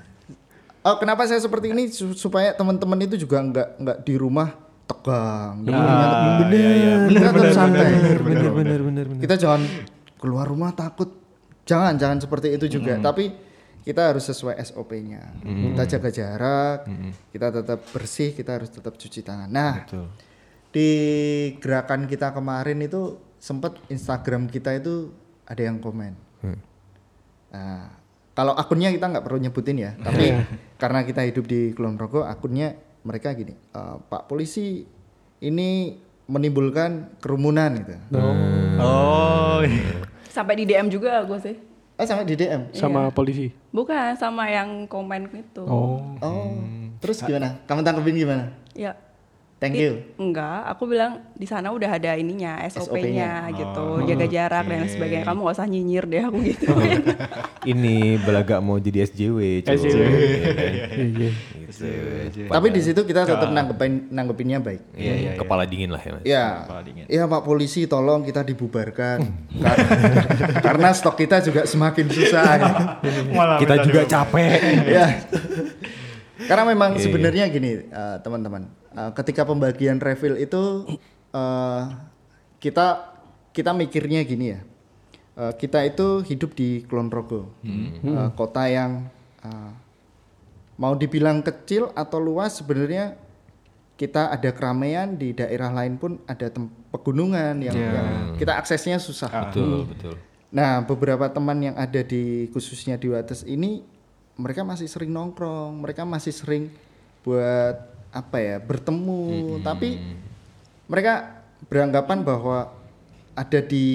[0.82, 4.48] oh, kenapa saya seperti ini Su- supaya teman-teman itu juga enggak enggak di rumah
[4.84, 5.62] tegang.
[5.62, 6.38] rumahnya tegang.
[6.42, 7.90] bener, Kita santai.
[8.18, 8.18] bener,
[8.50, 9.22] bener, bener, bener.
[9.22, 9.62] Kita jangan
[10.18, 11.08] keluar rumah takut.
[11.62, 12.98] Jangan, jangan seperti itu juga.
[12.98, 13.30] Tapi
[13.80, 15.22] kita harus sesuai SOP-nya.
[15.40, 16.78] Kita jaga jarak,
[17.30, 19.46] kita tetap bersih, kita harus tetap cuci tangan.
[19.48, 20.06] Nah, Betul.
[20.74, 20.90] di
[21.62, 25.14] gerakan kita kemarin itu sempat Instagram kita itu
[25.46, 26.12] ada yang komen.
[26.42, 26.58] Hmm.
[27.50, 27.99] Nah,
[28.40, 30.32] kalau akunnya kita nggak perlu nyebutin ya, tapi
[30.80, 32.72] karena kita hidup di Kulon Progo, akunnya
[33.04, 34.88] mereka gini, "Eh, Pak polisi
[35.44, 35.92] ini
[36.30, 37.94] menimbulkan kerumunan gitu.
[38.80, 40.06] Oh, iya.
[40.30, 41.56] Sampai di DM juga gue sih.
[42.00, 42.72] Oh sampai di DM.
[42.72, 43.52] Sama polisi.
[43.74, 45.60] Bukan sama yang komen itu.
[45.68, 46.16] Oh.
[46.22, 46.56] Oh,
[47.02, 47.60] terus gimana?
[47.68, 48.44] Kamu tangkepin gimana?
[48.72, 48.96] Ya.
[49.60, 50.00] Thank you.
[50.16, 52.80] Enggak, aku bilang di sana udah ada ininya, SOP-nya.
[52.80, 55.24] SOP-nya gitu, jaga jarak dan lain sebagainya.
[55.28, 56.72] Kamu gak usah nyinyir deh aku gitu.
[57.76, 59.60] Ini belaga mau jadi SJW.
[59.60, 59.76] cuy.
[59.76, 60.00] SJW.
[60.00, 60.84] Iya?
[60.96, 61.30] Iya.
[61.60, 62.48] Gitu.
[62.48, 64.80] Tapi di situ kita tetap nanggepin nanggepinnya baik.
[64.96, 66.22] Iya, iya, Kepala dingin lah ya mas.
[66.24, 67.04] Ya, Kepala dingin.
[67.04, 69.18] ya Pak Polisi tolong kita dibubarkan
[69.54, 69.92] karena,
[70.66, 72.48] karena stok kita juga semakin susah.
[72.56, 72.72] ya.
[73.36, 74.56] Malah Kita juga capek.
[74.88, 75.06] ya.
[76.40, 80.86] Karena memang Iya, sebenarnya gini eh, teman-teman, Eh, ketika pembagian refill itu
[81.30, 81.82] eh,
[82.58, 83.14] kita
[83.50, 84.60] kita mikirnya gini ya,
[85.40, 89.08] Eh, kita itu hidup di Kulon Progo, Eh, kota yang
[89.40, 89.72] eh,
[90.76, 93.16] mau dibilang kecil atau luas sebenarnya
[93.96, 96.48] kita ada keramaian di daerah lain pun ada
[96.88, 98.08] pegunungan yang, yang
[98.40, 99.28] kita aksesnya susah.
[99.28, 100.14] Betul, betul.
[100.50, 103.84] Nah, beberapa teman yang ada di khususnya di Wates ini
[104.40, 106.72] mereka masih sering nongkrong, mereka masih sering
[107.20, 110.02] buat apa ya, bertemu, tapi
[110.90, 112.74] mereka beranggapan bahwa
[113.38, 113.86] ada di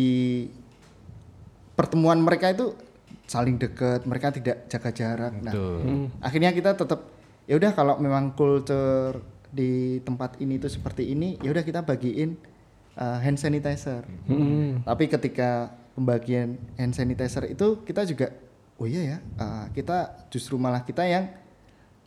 [1.75, 2.71] pertemuan mereka itu
[3.27, 5.33] saling dekat, mereka tidak jaga jarak.
[5.43, 6.07] Nah, Betul.
[6.23, 7.03] akhirnya kita tetap
[7.45, 9.19] ya udah kalau memang culture
[9.51, 12.39] di tempat ini itu seperti ini, ya udah kita bagiin
[12.95, 14.07] uh, hand sanitizer.
[14.87, 18.31] Tapi ketika pembagian hand sanitizer itu kita juga
[18.79, 21.27] oh iya ya, uh, kita justru malah kita yang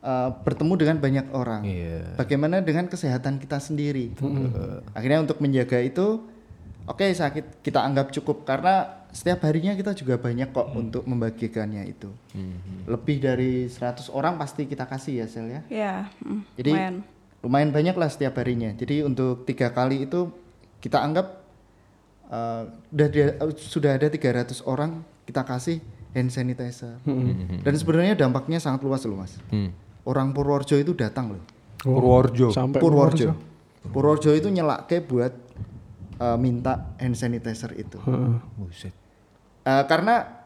[0.02, 1.62] uh, bertemu dengan banyak orang.
[1.64, 2.14] Iya.
[2.16, 4.14] Bagaimana dengan kesehatan kita sendiri?
[4.92, 6.22] Akhirnya untuk menjaga itu
[6.88, 12.12] oke sakit kita anggap cukup karena setiap harinya kita juga banyak kok untuk membagikannya itu.
[12.84, 15.60] Lebih dari 100 orang pasti kita kasih ya Sel ya.
[15.68, 16.94] Ya, mm, Jadi lumayan.
[17.40, 18.72] lumayan banyak lah setiap harinya.
[18.76, 20.28] Jadi untuk tiga kali itu
[20.78, 21.40] kita anggap
[22.28, 25.80] uh, udah dia- uh, sudah ada 300 orang kita kasih
[26.12, 27.00] hand sanitizer.
[27.64, 29.36] Dan sebenarnya dampaknya sangat luas loh mas.
[29.48, 29.72] Hmm.
[30.06, 31.42] Orang Purworejo itu datang loh.
[31.82, 32.54] Purworejo.
[32.54, 33.34] Sampai Purworejo.
[33.88, 35.32] Purworejo itu nyelake buat
[36.20, 37.98] uh, minta hand sanitizer itu.
[38.58, 38.92] Buset.
[39.64, 40.44] Uh, karena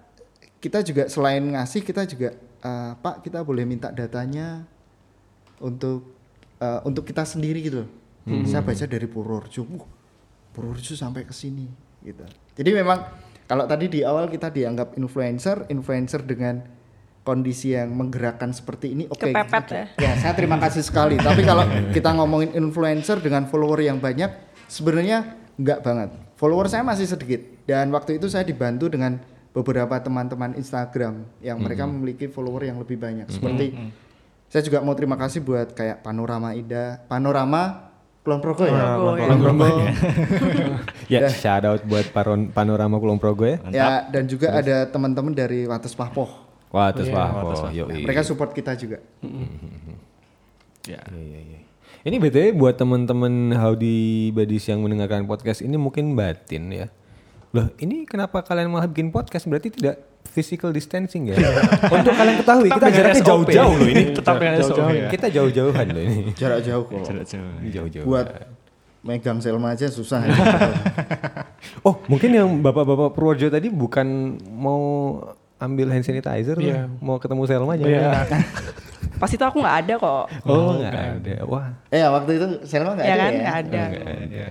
[0.62, 4.62] kita juga selain ngasih kita juga uh, Pak kita boleh minta datanya
[5.62, 6.15] untuk
[6.62, 7.87] uh, untuk kita sendiri gitu.
[7.87, 7.91] loh.
[8.47, 9.87] Saya baca dari Purworejo, Wuh,
[10.55, 11.67] Purworejo sampai ke sini
[12.07, 12.23] gitu.
[12.55, 13.03] Jadi memang
[13.51, 16.62] kalau tadi di awal kita dianggap influencer, influencer dengan
[17.23, 19.31] kondisi yang menggerakkan seperti ini, oke.
[19.31, 21.15] Kepepet kita- ya, saya terima kasih sekali.
[21.15, 24.31] Tapi kalau kita ngomongin influencer dengan follower yang banyak,
[24.67, 26.11] sebenarnya enggak banget.
[26.35, 31.85] Follower saya masih sedikit dan waktu itu saya dibantu dengan beberapa teman-teman Instagram yang mereka
[31.85, 33.29] memiliki follower yang lebih banyak.
[33.29, 33.71] Seperti
[34.49, 38.75] saya juga mau terima kasih buat kayak Panorama Ida, Panorama Kulon Progo ya.
[38.95, 39.23] Progo, ya.
[39.25, 39.67] Kulon Progo.
[41.07, 42.07] Ya, shout out buat
[42.51, 43.59] panorama Kulon Progo ya.
[43.71, 46.52] ya dan juga ada teman-teman dari Wates Pahpoh.
[46.73, 48.97] Wah, terus wah, oh, yo, Nah, mereka support kita juga.
[50.89, 51.05] Ya.
[51.05, 51.59] Iya, iya, iya.
[52.03, 56.87] Ini btw buat teman-teman Howdy Badis yang mendengarkan podcast ini mungkin batin ya.
[57.53, 59.45] Loh, ini kenapa kalian malah bikin podcast?
[59.45, 61.37] Berarti tidak physical distancing ya?
[61.95, 64.03] Untuk kalian ketahui, kita jaraknya jauh-jauh loh ini.
[64.17, 65.09] Tetap dengan SOP ya.
[65.13, 66.33] Kita jauh-jauhan loh ini.
[66.41, 67.05] Jarak jauh kok.
[67.05, 67.69] Jauh-jauh.
[67.69, 68.07] Jauh-jauh.
[68.09, 68.27] Buat
[69.05, 70.25] megang Selma aja susah.
[71.87, 74.83] Oh, mungkin yang bapak-bapak Purworejo tadi bukan mau
[75.62, 76.90] ambil hand sanitizer, tuh, Iya.
[76.98, 77.85] mau ketemu Selma aja.
[77.85, 78.11] Iya.
[79.14, 80.25] Pas itu aku nggak ada kok.
[80.42, 81.35] Oh, enggak ada.
[81.46, 81.70] Wah.
[81.88, 83.38] eh waktu itu Selma nggak ya ada kan ya?
[83.38, 83.83] nggak ada.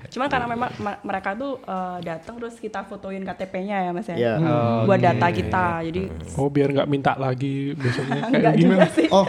[0.08, 4.16] Cuman karena memang ma- mereka tuh eh, datang terus kita fotoin KTP-nya ya mas ya.
[4.16, 4.34] Iya.
[4.84, 5.84] Buat data kita.
[5.84, 8.88] Jadi Oh biar nggak minta lagi besoknya kayak gimana?
[8.88, 9.12] sih.
[9.12, 9.28] Oh,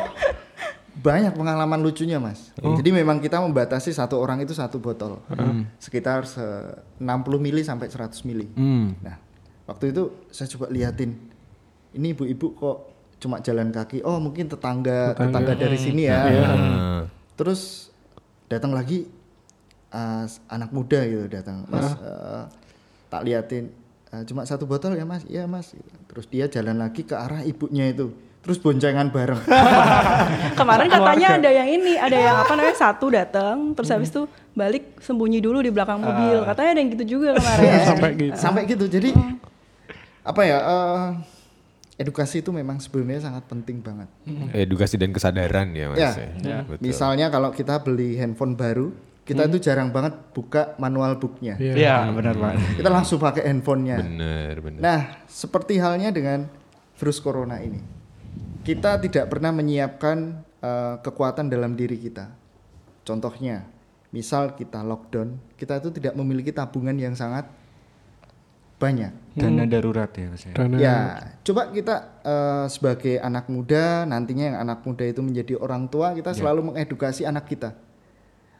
[0.94, 2.54] banyak pengalaman lucunya mas.
[2.54, 5.18] Jadi memang kita membatasi satu orang itu satu botol,
[5.76, 8.46] sekitar se- 60 mili sampai 100 mili.
[8.52, 8.94] Hmm.
[9.00, 9.18] Nah,
[9.64, 11.31] waktu itu saya coba liatin,
[11.92, 12.76] ini ibu-ibu kok
[13.22, 14.02] cuma jalan kaki.
[14.02, 16.26] Oh mungkin tetangga, tetangga, dari sini ya.
[16.26, 17.02] Nah.
[17.38, 17.92] Terus
[18.50, 19.06] datang lagi
[19.94, 21.94] uh, anak muda gitu datang, mas.
[22.02, 22.50] uh,
[23.12, 23.70] tak liatin,
[24.10, 25.72] "Uh, cuma satu botol ya mas, iya mas.
[26.10, 29.40] Terus dia jalan lagi ke arah ibunya itu, terus boncengan bareng.
[30.58, 35.00] Kemarin katanya ada yang ini, ada yang apa namanya satu datang, terus habis itu balik
[35.00, 36.44] sembunyi dulu di belakang mobil.
[36.44, 37.70] Katanya ada yang gitu juga kemarin.
[37.88, 38.36] Sampai gitu.
[38.36, 38.84] Sampai gitu.
[38.90, 39.10] Jadi
[40.22, 40.58] apa ya?
[40.60, 41.08] eh,
[42.02, 44.10] edukasi itu memang sebenarnya sangat penting banget.
[44.50, 45.98] Edukasi dan kesadaran ya, Mas.
[46.02, 46.10] Ya,
[46.42, 46.58] ya.
[46.66, 46.82] Betul.
[46.82, 48.90] misalnya kalau kita beli handphone baru,
[49.22, 51.54] kita itu jarang banget buka manual booknya.
[51.62, 51.74] Iya.
[51.78, 52.82] Iya, benar Pak.
[52.82, 53.96] Kita langsung pakai handphonenya.
[54.02, 54.80] Bener, bener.
[54.82, 56.50] Nah, seperti halnya dengan
[56.98, 57.78] virus corona ini,
[58.66, 62.34] kita tidak pernah menyiapkan eh, kekuatan dalam diri kita.
[63.06, 63.62] Contohnya,
[64.10, 67.46] misal kita lockdown, kita itu tidak memiliki tabungan yang sangat
[68.82, 69.12] banyak.
[69.38, 70.52] Dana darurat ya Mas ya.
[70.52, 70.96] Dana Ya,
[71.46, 76.34] coba kita eh, sebagai anak muda, nantinya yang anak muda itu menjadi orang tua, kita
[76.34, 77.72] selalu mengedukasi anak kita.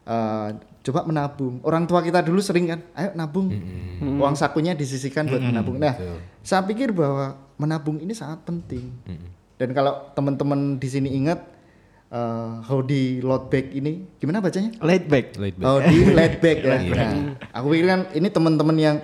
[0.07, 0.49] Eh,
[0.87, 1.59] coba menabung.
[1.67, 3.51] Orang tua kita dulu sering kan, ayo nabung.
[3.99, 5.77] Uang sakunya disisihkan buat menabung.
[5.77, 5.93] Nah,
[6.41, 8.89] saya pikir bahwa menabung ini sangat penting.
[9.59, 11.39] Dan kalau teman-teman di sini ingat
[12.13, 14.69] eh Howdy Bag ini gimana bacanya?
[14.85, 15.33] Late back.
[15.33, 15.65] Late back.
[15.65, 16.77] Howdy Laid Back ya.
[16.93, 17.13] Nah,
[17.57, 18.97] aku pikir kan ini teman-teman yang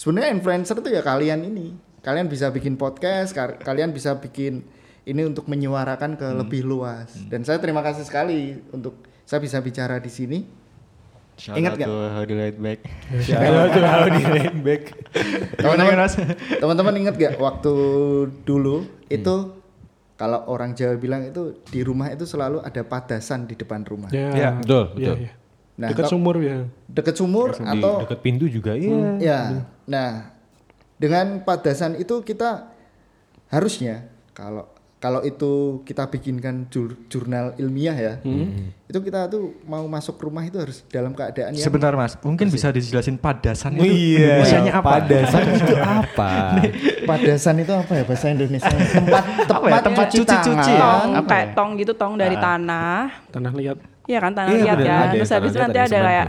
[0.00, 1.76] sebenarnya influencer itu ya kalian ini.
[2.00, 4.64] Kalian bisa bikin podcast, ka- kalian bisa bikin
[5.04, 7.12] ini untuk menyuarakan ke lebih luas.
[7.28, 8.96] Dan saya terima kasih sekali untuk
[9.28, 10.38] saya bisa bicara di sini.
[11.36, 11.88] Shout Ingat out nggak?
[11.88, 12.80] to Howdy Late Back.
[13.92, 14.82] Howdy late back.
[15.56, 16.14] Teman-teman, Mas?
[16.56, 17.72] teman-teman ingat gak waktu
[18.42, 19.36] dulu itu
[20.16, 24.08] kalau orang Jawa bilang itu di rumah itu selalu ada padasan di depan rumah.
[24.08, 24.32] Ya.
[24.32, 25.16] Iya, betul, Iya, betul.
[25.18, 25.32] iya.
[25.80, 26.58] Nah, Dekat sumur ya.
[26.92, 29.16] deket sumur atau dekat pintu juga iya.
[29.16, 29.40] ya.
[29.90, 30.30] Nah,
[30.94, 32.70] dengan padasan itu kita
[33.48, 38.14] harusnya kalau kalau itu kita bikinkan jur- jurnal ilmiah ya,
[38.84, 42.68] itu kita tuh mau masuk rumah itu harus dalam keadaan yang Sebentar mas, mungkin bisa
[42.68, 44.44] dijelasin padasan itu iya.
[44.44, 44.88] Indonesianya apa?
[44.94, 46.32] Padasan itu apa?
[47.08, 48.68] padasan itu apa ya bahasa Indonesia?
[48.92, 50.68] tempat tempat, Tempat cuci, cuci-cuci tangan.
[50.68, 50.84] ya?
[50.84, 51.54] tong apa kayak ya?
[51.56, 53.00] tong gitu tong dari tanah
[53.32, 53.78] Tanah liat.
[54.04, 56.26] Iya kan tanah Iya, liat kan Ada terus habis nanti ada kayak.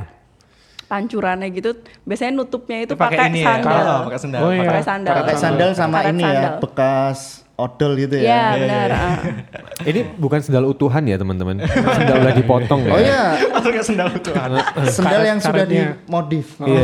[0.91, 1.71] Pancurannya gitu
[2.03, 3.47] biasanya nutupnya itu Pakai ya?
[3.47, 4.39] sandal Oh, pakai sandal.
[4.41, 4.67] Oh, iya.
[4.67, 6.43] pakai sandal Pakai sandal sama Karet ini sandal.
[6.43, 7.19] ya, bekas
[7.55, 8.25] odol gitu ya.
[8.25, 8.89] Iya benar.
[8.89, 9.15] ah.
[9.93, 11.61] Ini bukan sendal utuhan ya teman-teman.
[11.61, 12.91] Sendal udah dipotong ya.
[12.91, 13.21] Oh iya,
[13.53, 14.49] Pakai sendal utuhan.
[14.89, 16.57] sendal yang sudah dimodif.
[16.59, 16.81] Iya,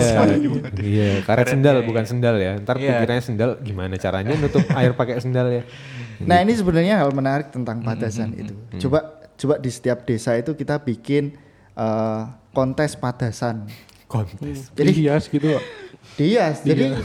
[0.77, 2.61] iya, karet sendal bukan sendal ya.
[2.61, 2.93] Ntar Iya.
[2.95, 5.63] pikirannya sendal gimana caranya nutup air pakai sendal ya.
[6.19, 8.53] Nah ini sebenarnya hal menarik tentang padasan itu.
[8.79, 11.33] Coba coba di setiap desa itu kita bikin
[11.73, 13.65] eh, kontes padasan.
[14.07, 14.71] Kontes.
[14.71, 15.59] Jadi Dihias gitu.
[16.15, 16.63] Dias.
[16.63, 16.95] Jadi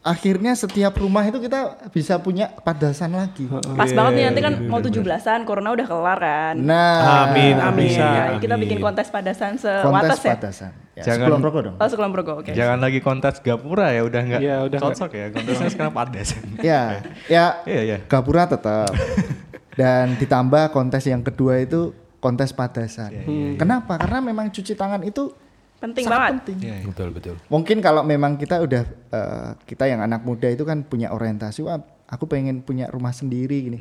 [0.00, 3.44] akhirnya setiap rumah itu kita bisa punya padasan lagi.
[3.48, 6.54] Pas banget nih nanti kan mau 17-an, corona udah kelar kan.
[6.56, 7.88] Nah, Amin, Amin.
[7.88, 8.04] bisa.
[8.04, 10.32] Ya, kita bikin kontes padasan kontes sewates ya.
[10.36, 10.72] padasan.
[10.92, 11.76] Ya, Jangan- sebelum rokok dong.
[11.80, 12.52] Oh, sekolah Progo, oke.
[12.52, 15.26] Jangan lagi kontes gapura ya, udah nggak Iya, udah cocok ya.
[15.32, 16.44] Kontesnya sekarang padasan.
[16.60, 16.82] Ya,
[17.24, 17.98] ya Iya, iya.
[18.04, 18.92] gapura tetap.
[19.80, 23.16] Dan ditambah kontes yang kedua itu kontes padasan.
[23.56, 23.96] Kenapa?
[23.96, 25.32] Karena memang cuci tangan itu
[25.80, 26.34] Penting sangat banget.
[26.44, 26.56] penting.
[26.92, 27.34] Betul betul.
[27.48, 31.80] Mungkin kalau memang kita udah eh, kita yang anak muda itu kan punya orientasi wah
[32.10, 33.78] aku pengen punya rumah sendiri gini.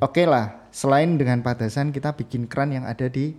[0.00, 3.36] Oke lah, selain dengan padasan kita bikin keran yang ada di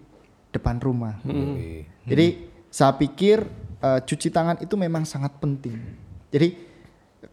[0.54, 1.18] depan rumah.
[1.26, 1.90] Yoi.
[2.06, 2.28] Jadi
[2.70, 3.42] saya pikir
[3.82, 5.82] eh, cuci tangan itu memang sangat penting.
[6.30, 6.54] Jadi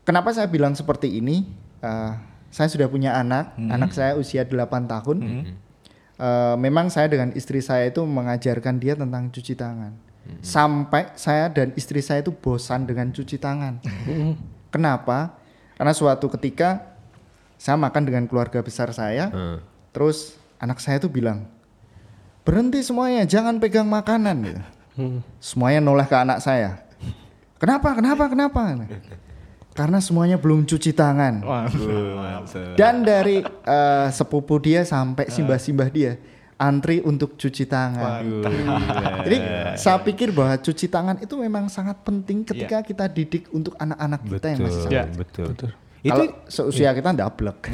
[0.06, 1.44] kenapa saya bilang seperti ini?
[1.84, 2.12] Eh,
[2.54, 5.18] saya sudah punya anak, anak saya usia 8 tahun.
[6.14, 9.90] Eh, memang saya dengan istri saya itu mengajarkan dia tentang cuci tangan.
[10.40, 13.80] Sampai saya dan istri saya itu bosan dengan cuci tangan.
[14.72, 15.36] Kenapa?
[15.76, 16.96] Karena suatu ketika
[17.60, 19.58] saya makan dengan keluarga besar saya, Hmm.
[19.92, 21.44] terus anak saya tuh bilang,
[22.44, 24.36] berhenti semuanya, jangan pegang makanan.
[24.44, 24.62] Gitu.
[25.40, 26.80] Semuanya noleh ke anak saya.
[27.58, 27.96] Kenapa?
[27.96, 28.24] Kenapa?
[28.28, 28.60] Kenapa?
[29.74, 31.42] Karena semuanya belum cuci tangan.
[32.78, 36.14] Dan dari eh, sepupu dia sampai simbah-simbah dia
[36.58, 38.22] antri untuk cuci tangan.
[39.26, 39.36] Jadi
[39.74, 44.46] saya pikir bahwa cuci tangan itu memang sangat penting ketika kita didik untuk anak-anak kita
[44.54, 45.08] yang masih sangat.
[45.18, 45.46] betul.
[45.54, 45.70] Betul.
[46.04, 47.72] Itu Kalau seusia kita ndablek.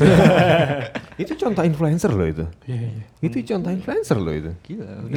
[1.22, 2.46] itu contoh influencer loh itu.
[2.62, 3.04] Iya, iya.
[3.18, 4.52] Itu contoh influencer loh itu.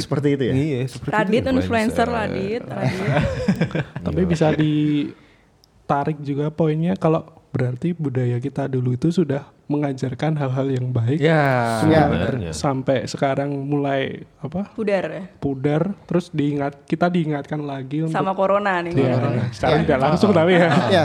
[0.02, 0.54] Seperti itu ya.
[0.58, 3.10] Iya, seperti Radit itu influencer Radit, Radit.
[4.10, 7.21] Tapi bisa ditarik juga poinnya kalau
[7.54, 11.39] berarti budaya kita dulu itu sudah mengajarkan hal-hal yang baik Ya.
[11.88, 12.04] Ya.
[12.04, 12.52] Sebenarnya.
[12.52, 15.23] sampai sekarang mulai apa Pudar ya.
[15.34, 18.91] pudar terus diingat kita diingatkan lagi untuk Sama corona nih.
[18.91, 19.43] Iya, corona.
[19.49, 19.82] sekarang Ya.
[19.82, 21.04] tidak langsung tapi ya Ya,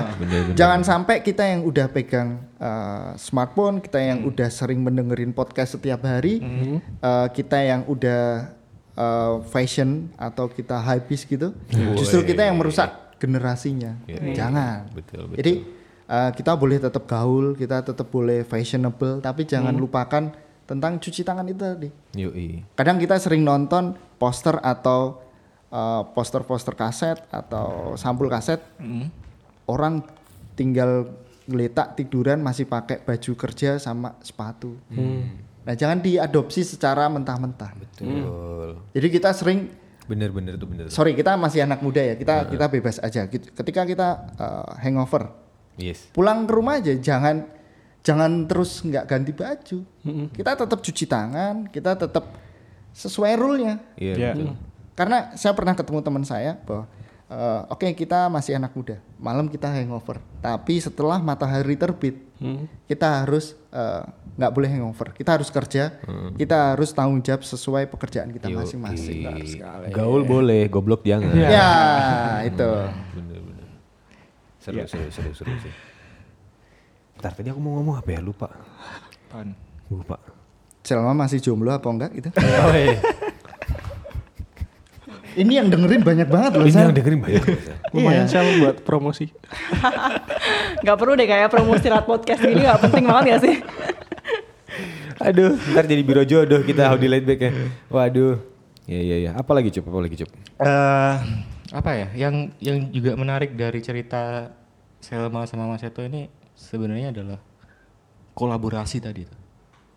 [0.52, 6.02] jangan sampai kita yang udah pegang uh, smartphone, kita yang udah sering mendengerin podcast setiap
[6.02, 6.42] hari,
[6.98, 8.52] uh, kita yang udah
[8.92, 11.54] uh, fashion atau kita hypebeast gitu,
[11.94, 13.94] justru kita yang merusak generasinya.
[14.08, 14.90] Jangan.
[14.92, 15.36] Betul, betul.
[15.36, 15.52] Jadi
[16.08, 20.32] uh, kita boleh tetap gaul, kita tetap boleh fashionable, tapi jangan lupakan
[20.68, 21.88] tentang cuci tangan itu tadi.
[22.16, 22.64] Yoi.
[22.76, 25.20] Kadang kita sering nonton poster atau
[25.72, 28.60] uh, poster-poster kaset atau sampul kaset,
[29.64, 30.04] orang
[30.56, 31.08] tinggal
[31.48, 34.76] ngeletak tiduran masih pakai baju kerja sama sepatu.
[35.64, 37.72] Nah jangan diadopsi secara mentah-mentah.
[37.76, 38.76] Betul.
[38.92, 39.72] Jadi kita sering,
[40.04, 40.88] Bener-bener itu bener.
[40.88, 43.24] sorry kita masih anak muda ya, kita kita bebas aja.
[43.28, 45.32] Ketika kita uh, hangover,
[45.78, 46.10] Yes.
[46.10, 47.46] pulang ke rumah aja jangan
[48.00, 49.78] jangan terus nggak ganti baju.
[50.30, 52.24] Kita tetap cuci tangan, kita tetap
[52.90, 53.78] sesuai rule-nya.
[53.94, 54.30] Iya, Iya.
[54.32, 54.48] betul.
[54.92, 56.88] Karena saya pernah ketemu teman saya bahwa
[57.28, 60.18] eh, oke kita masih anak muda, malam kita hangover.
[60.40, 62.16] Tapi setelah matahari terbit,
[62.86, 64.02] kita harus eh,
[64.34, 65.12] nggak boleh hangover.
[65.12, 65.98] Kita harus kerja,
[66.32, 69.28] kita harus tanggung jawab sesuai pekerjaan kita masing-masing.
[69.92, 71.34] Gaul boleh, goblok jangan.
[71.36, 71.70] Ya,
[72.48, 72.70] itu.
[73.12, 73.47] Bener-bener.
[74.68, 75.72] Seru, seru, seru, seru sih.
[77.16, 78.20] Bentar, tadi aku mau ngomong apa ya?
[78.20, 78.52] Lupa.
[79.28, 79.56] Apaan?
[79.88, 80.20] Lupa.
[80.84, 82.28] Selama masih jomblo apa enggak gitu?
[82.68, 83.00] Oh, iya.
[85.38, 86.66] Ini yang dengerin banyak banget loh.
[86.66, 86.82] Ini Sal.
[86.90, 87.42] yang dengerin banyak.
[87.88, 89.32] lumayan sel buat promosi
[90.84, 93.56] Gak perlu deh kayak promosi rat podcast gini gak penting banget gak sih?
[95.24, 97.50] Aduh, ntar jadi biro jodoh kita Laid Back ya.
[97.88, 98.38] Waduh.
[98.88, 99.30] Iya, iya, iya.
[99.36, 99.84] Apa lagi, Cup?
[99.90, 100.30] Apa lagi, Cup?
[100.62, 101.14] Eh,
[101.76, 102.08] apa ya?
[102.16, 104.54] Yang yang juga menarik dari cerita
[104.98, 106.26] Selma sama Mas Eto ini
[106.58, 107.38] sebenarnya adalah
[108.34, 109.40] kolaborasi tadi tuh.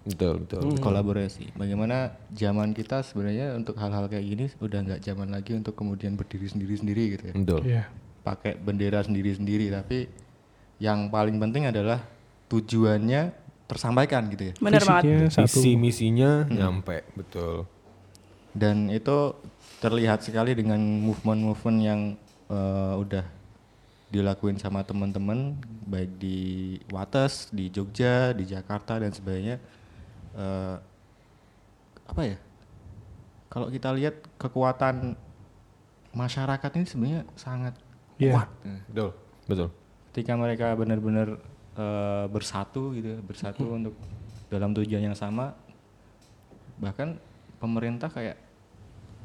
[0.02, 0.62] Betul, betul.
[0.66, 0.82] Hmm.
[0.82, 1.54] kolaborasi.
[1.54, 6.50] Bagaimana zaman kita sebenarnya untuk hal-hal kayak gini udah nggak zaman lagi untuk kemudian berdiri
[6.50, 7.34] sendiri-sendiri gitu ya.
[7.38, 7.62] Betul.
[7.70, 7.84] Iya.
[8.26, 10.10] Pakai bendera sendiri-sendiri tapi
[10.82, 12.02] yang paling penting adalah
[12.50, 13.30] tujuannya
[13.70, 14.54] tersampaikan gitu ya.
[14.58, 15.30] Bener banget.
[15.46, 17.70] Visi misinya nyampe, betul.
[18.52, 19.38] Dan itu
[19.80, 22.00] terlihat sekali dengan movement-movement yang
[22.50, 23.24] eh, udah
[24.12, 25.56] dilakuin sama teman-teman
[25.88, 26.38] baik di
[26.92, 29.56] Wates, di Jogja, di Jakarta dan sebagainya.
[30.36, 30.76] Eh,
[32.06, 32.38] apa ya?
[33.48, 35.16] Kalau kita lihat kekuatan
[36.12, 37.76] masyarakat ini sebenarnya sangat
[38.20, 38.36] Iya.
[38.36, 38.50] kuat.
[38.92, 39.10] Betul.
[39.48, 39.70] Betul.
[40.12, 41.40] Ketika mereka benar-benar
[41.72, 43.96] eh, bersatu gitu, ya, bersatu untuk
[44.52, 45.56] dalam tujuan yang sama,
[46.76, 47.16] bahkan
[47.64, 48.36] pemerintah kayak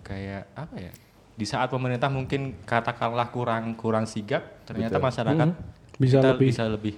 [0.07, 0.92] kayak apa ya?
[1.37, 5.49] Di saat pemerintah mungkin katakanlah kurang kurang sigap, ternyata masyarakat
[5.96, 6.49] Bisa kita lebih.
[6.49, 6.94] bisa lebih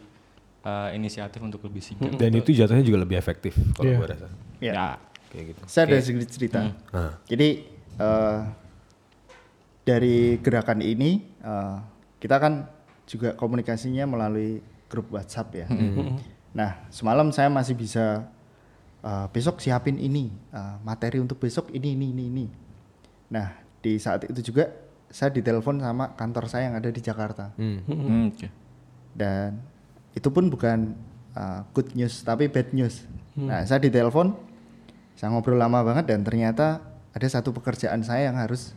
[0.62, 2.14] eh, inisiatif untuk lebih sigap.
[2.14, 3.98] Dan itu jatuhnya juga lebih efektif kalau Iya.
[3.98, 4.26] gua rasa.
[4.58, 4.72] Ya.
[4.72, 4.88] Ya,
[5.28, 5.60] Kayak gitu.
[5.66, 6.60] Saya ada sedikit cerita.
[6.88, 7.12] Ah.
[7.26, 7.48] Jadi
[7.98, 8.38] eh,
[9.84, 11.76] dari gerakan ini eh,
[12.18, 12.68] kita kan
[13.08, 15.66] juga komunikasinya melalui grup WhatsApp ya.
[16.52, 18.28] Nah semalam saya masih bisa
[19.00, 22.46] eh, besok siapin ini eh, materi untuk besok ini ini ini ini.
[23.32, 24.68] Nah di saat itu juga
[25.08, 27.80] saya ditelepon sama kantor saya yang ada di Jakarta Hmm.
[27.82, 28.48] Hmm, oke.
[29.12, 29.58] dan
[30.12, 30.92] itu pun bukan
[31.32, 33.06] uh, good news tapi bad news.
[33.34, 34.34] Nah saya ditelepon,
[35.14, 38.74] saya ngobrol lama banget dan ternyata ada satu pekerjaan saya yang harus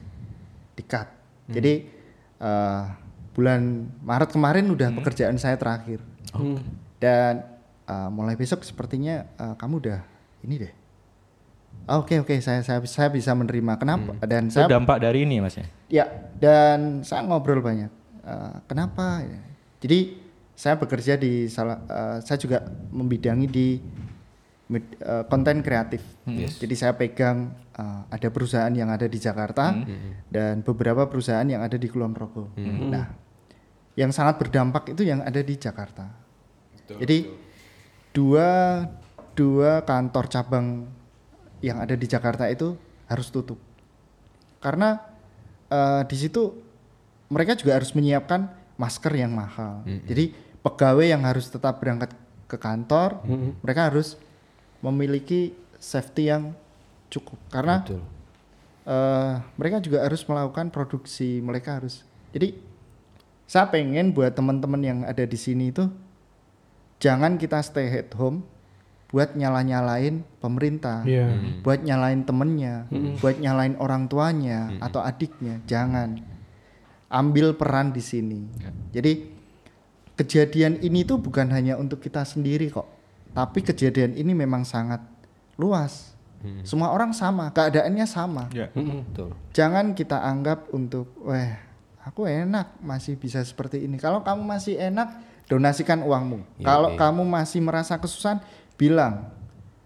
[0.73, 1.09] di-cut.
[1.47, 1.89] Jadi
[2.37, 2.93] uh,
[3.31, 3.61] bulan
[3.99, 5.99] Maret kemarin udah pekerjaan saya terakhir
[6.31, 6.61] Hmm.
[6.95, 7.43] dan
[7.85, 9.99] uh, mulai besok sepertinya uh, kamu udah
[10.41, 10.73] ini deh.
[11.89, 13.77] Oh, Oke oke saya saya saya bisa menerima.
[13.81, 14.13] Kenapa?
[14.25, 15.65] Dan Itu saya dampak dari ini mas ya.
[15.89, 16.05] Ya,
[16.37, 17.89] dan saya ngobrol banyak.
[18.21, 19.25] Eh, kenapa?
[19.25, 19.41] ya?
[19.81, 19.99] Jadi
[20.53, 22.61] saya bekerja di salah, eh, saya juga
[22.93, 23.67] membidangi di
[24.71, 26.05] eh, konten kreatif.
[26.61, 29.73] Jadi saya pegang eh, ada perusahaan yang ada di Jakarta
[30.29, 32.53] dan beberapa perusahaan yang ada di Kulon Progo.
[32.87, 33.09] Nah,
[33.97, 36.07] yang sangat berdampak itu yang ada di Jakarta.
[36.87, 37.25] Jadi
[38.11, 38.83] dua
[39.33, 40.67] dua kantor cabang
[41.61, 42.75] yang ada di Jakarta itu
[43.07, 43.57] harus tutup
[44.61, 45.01] karena
[45.69, 46.53] eh, di situ
[47.31, 49.87] mereka juga harus menyiapkan masker yang mahal.
[49.87, 52.11] Jadi pegawai yang harus tetap berangkat
[52.49, 53.23] ke kantor,
[53.63, 54.19] mereka harus
[54.83, 56.51] memiliki safety yang
[57.07, 58.03] cukup karena Betul.
[58.85, 62.03] eh, mereka juga harus melakukan produksi, mereka harus.
[62.35, 62.59] Jadi
[63.47, 65.87] saya pengen buat teman-teman yang ada di sini itu
[67.03, 68.47] jangan kita stay at home
[69.11, 71.35] buat nyala-nyalain pemerintah Iya.
[71.61, 72.87] buat nyalain temennya,
[73.19, 76.19] buat nyalain orang tuanya atau adiknya, jangan
[77.11, 78.47] ambil peran di sini.
[78.95, 79.27] Jadi
[80.15, 82.87] kejadian ini tuh bukan hanya untuk kita sendiri kok,
[83.35, 85.03] tapi kejadian ini memang sangat
[85.59, 86.15] luas.
[86.65, 88.49] Semua orang sama, keadaannya sama.
[88.49, 88.73] Ya.
[88.73, 89.29] Betul.
[89.53, 91.53] Jangan kita anggap untuk, weh,
[92.01, 94.01] aku enak masih bisa seperti ini.
[94.01, 96.41] Kalau kamu masih enak, donasikan uangmu.
[96.57, 96.97] Iya, Kalau iya.
[96.97, 98.41] kamu masih merasa kesusahan,
[98.81, 99.29] bilang.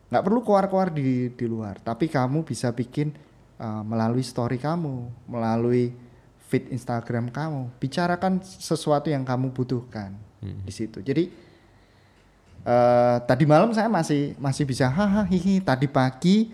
[0.08, 3.12] Nggak perlu keluar-keluar di di luar, tapi kamu bisa bikin
[3.60, 5.92] uh, melalui story kamu, melalui
[6.48, 10.62] feed Instagram kamu, bicarakan sesuatu yang kamu butuhkan Hmm.
[10.62, 11.02] di situ.
[11.02, 11.24] Jadi
[12.66, 15.58] eh, tadi malam saya masih masih bisa hahaha hihi.
[15.66, 16.54] Tadi pagi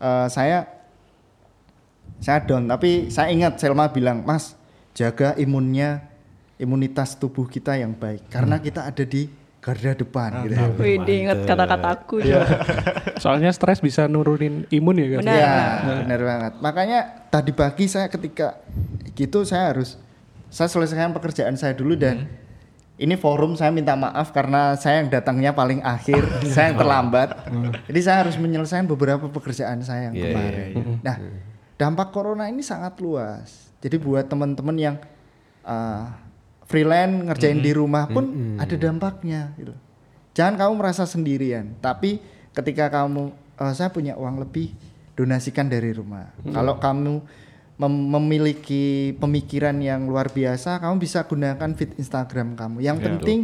[0.00, 0.64] eh, saya
[2.24, 4.56] saya down tapi saya ingat Selma bilang mas
[4.96, 6.08] jaga imunnya
[6.56, 9.28] imunitas tubuh kita yang baik karena kita ada di
[9.64, 10.60] garda depan gitu.
[10.76, 12.44] Wih, inget kata-kataku juga.
[13.24, 15.20] Soalnya stres bisa nurunin imun ya kan.
[15.24, 15.40] Benar.
[15.40, 15.56] Ya,
[16.04, 16.52] benar banget.
[16.60, 16.98] Makanya
[17.32, 18.60] tadi pagi saya ketika
[19.16, 19.96] gitu saya harus
[20.52, 22.28] saya selesaikan pekerjaan saya dulu dan
[23.00, 27.32] ini forum saya minta maaf karena saya yang datangnya paling akhir, saya yang terlambat.
[27.88, 30.72] Jadi saya harus menyelesaikan beberapa pekerjaan saya yang Iya, kemarin.
[31.00, 31.16] Nah,
[31.80, 33.72] dampak corona ini sangat luas.
[33.80, 34.96] Jadi buat teman-teman yang
[35.64, 36.06] uh,
[36.74, 38.24] freelance ngerjain di rumah pun
[38.58, 39.70] ada dampaknya gitu.
[40.34, 42.18] Jangan kamu merasa sendirian, tapi
[42.50, 44.74] ketika kamu "Eh, saya punya uang lebih,
[45.14, 46.34] donasikan dari rumah.
[46.42, 47.22] Kalau kamu
[47.78, 52.82] mem- memiliki pemikiran yang luar biasa, kamu bisa gunakan feed Instagram kamu.
[52.82, 53.40] Yang penting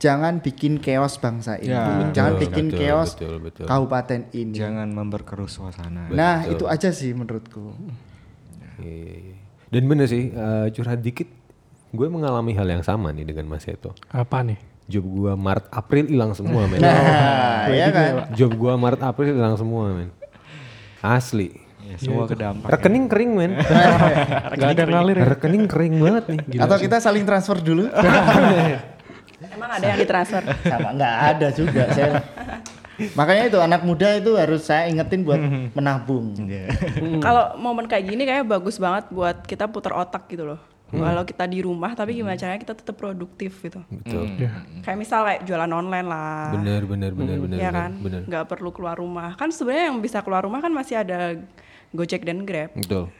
[0.00, 1.76] jangan bikin chaos bangsa ini.
[1.76, 3.64] Ya, jangan betul, bikin betul, chaos betul, betul.
[3.68, 4.56] kabupaten ini.
[4.56, 6.08] Jangan memperkeruh suasana.
[6.08, 7.76] Nah, itu aja sih menurutku.
[8.80, 9.36] Iya, iya, iya.
[9.70, 11.28] Dan bener sih, eh, curhat dikit,
[11.90, 13.90] gue mengalami hal yang sama nih dengan Mas Seto.
[14.14, 14.58] Apa nih?
[14.90, 16.82] Job gue Maret April hilang semua men.
[16.82, 18.12] Nah, ya kan?
[18.34, 20.10] Job gue Maret April hilang semua men.
[20.98, 21.54] Asli.
[21.86, 22.70] Ya, semua kedampak.
[22.70, 23.52] Rekening kering men.
[24.58, 25.26] Gak ada ngalir ya.
[25.34, 26.38] Rekening kering banget nih.
[26.58, 27.86] Atau kita saling transfer dulu?
[29.54, 30.44] Emang ada yang ditransfer?
[30.68, 31.82] Sama nggak ada juga.
[31.96, 32.20] Saya
[33.16, 35.40] Makanya itu anak muda itu harus saya ingetin buat
[35.72, 36.36] menabung.
[36.36, 36.68] Iya.
[37.24, 40.60] Kalau momen kayak gini kayak bagus banget buat kita putar otak gitu loh.
[40.90, 43.80] Walau kita di rumah tapi gimana caranya kita tetap produktif gitu.
[43.86, 44.26] Betul.
[44.38, 44.66] Ya.
[44.82, 46.50] Kayak misal kayak jualan online lah.
[46.54, 47.58] Bener bener bener bener.
[47.62, 47.90] Iya kan?
[48.02, 48.20] Bener.
[48.26, 49.38] Nggak perlu keluar rumah.
[49.38, 51.38] Kan sebenarnya yang bisa keluar rumah kan masih ada
[51.94, 52.74] Gojek dan Grab.
[52.74, 53.10] Betul.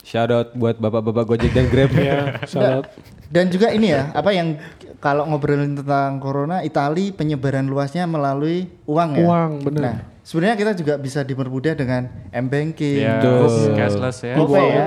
[0.00, 1.92] Shout out buat bapak-bapak Gojek dan Grab.
[1.92, 2.88] Ya, salat.
[3.30, 4.58] Dan juga ini ya, apa yang
[4.98, 9.26] kalau ngobrolin tentang corona, Itali penyebaran luasnya melalui uang ya.
[9.28, 9.80] Uang, bener.
[9.80, 13.76] Nah, sebenarnya kita juga bisa dipermudah dengan m-banking, Ya, Betul.
[13.76, 14.34] cashless ya.
[14.34, 14.86] GoPay ya,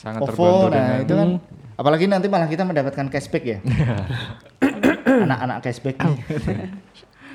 [0.00, 0.32] Sangat OVO.
[0.32, 1.28] terbantu Nah, dengan itu kan
[1.76, 3.58] apalagi nanti malah kita mendapatkan cashback ya.
[5.28, 6.18] Anak-anak cashback nih.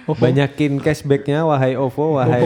[0.05, 2.41] Banyakin cashbacknya wahai OVO, wahai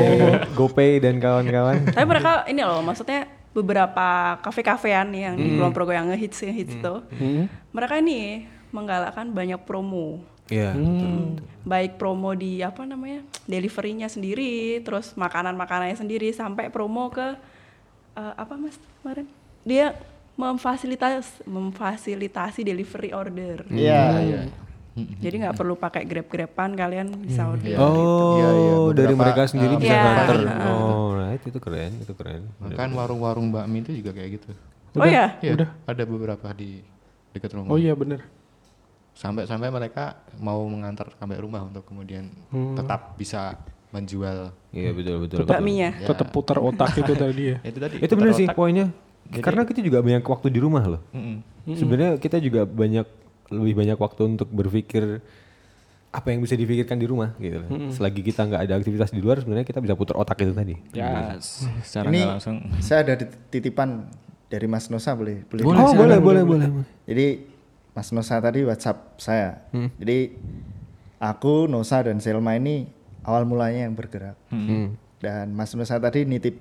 [0.59, 1.87] GoPay dan kawan-kawan.
[1.87, 6.75] Tapi mereka ini loh, maksudnya beberapa kafe-kafean nih yang di Kulon Progo yang ngehits ngehits
[6.79, 6.95] itu,
[7.71, 10.19] mereka ini menggalakkan banyak promo.
[10.51, 10.75] Iya.
[11.67, 17.35] Baik promo di apa namanya deliverynya sendiri, terus makanan-makanannya sendiri, sampai promo ke
[18.15, 19.27] eh, apa mas kemarin
[19.67, 19.95] dia
[20.39, 23.67] memfasilitas memfasilitasi delivery order.
[23.67, 24.03] Iya.
[24.23, 24.41] Iya.
[24.99, 27.75] Jadi nggak perlu pakai grab-graban kalian bisa order.
[27.79, 30.03] Oh, Iya, iya, dari beberapa, mereka sendiri uh, bisa Iya.
[30.03, 30.37] nganter.
[30.67, 32.41] Oh, right itu keren, itu keren.
[32.59, 34.51] Bahkan warung-warung bakmi itu juga kayak gitu.
[34.99, 36.83] Oh ya, Iya, ada beberapa di
[37.31, 37.71] dekat rumah.
[37.71, 38.25] Oh iya bener.
[39.13, 42.31] Sampai-sampai mereka mau mengantar sampai rumah untuk kemudian
[42.75, 43.55] tetap bisa
[43.91, 44.51] menjual.
[44.73, 45.37] Iya betul betul.
[45.43, 45.51] betul.
[45.51, 45.89] bakminya.
[46.03, 47.57] Tetap putar otak itu tadi ya.
[47.61, 47.95] Itu tadi.
[48.01, 48.57] Itu benar sih otak.
[49.29, 49.45] Poinnya.
[49.45, 51.01] Karena kita juga banyak waktu di rumah loh.
[51.13, 51.37] Mm-mm.
[51.77, 53.05] Sebenarnya kita juga banyak
[53.49, 55.21] lebih banyak waktu untuk berpikir
[56.09, 57.69] apa yang bisa dipikirkan di rumah gitu loh.
[57.93, 60.75] Selagi kita nggak ada aktivitas di luar sebenarnya kita bisa putar otak itu tadi.
[60.97, 62.65] Ya, secara Ini langsung.
[62.81, 63.13] saya ada
[63.53, 64.09] titipan
[64.49, 65.63] dari Mas Nosa boleh boleh.
[65.69, 66.67] oh boleh boleh boleh.
[67.05, 67.45] Jadi
[67.93, 69.61] Mas Nosa tadi WhatsApp saya.
[70.01, 70.33] Jadi
[71.21, 72.89] aku Nosa dan Selma ini
[73.21, 74.33] awal mulanya yang bergerak.
[74.49, 74.97] Hmm.
[75.21, 76.57] Dan Mas Nosa tadi nitip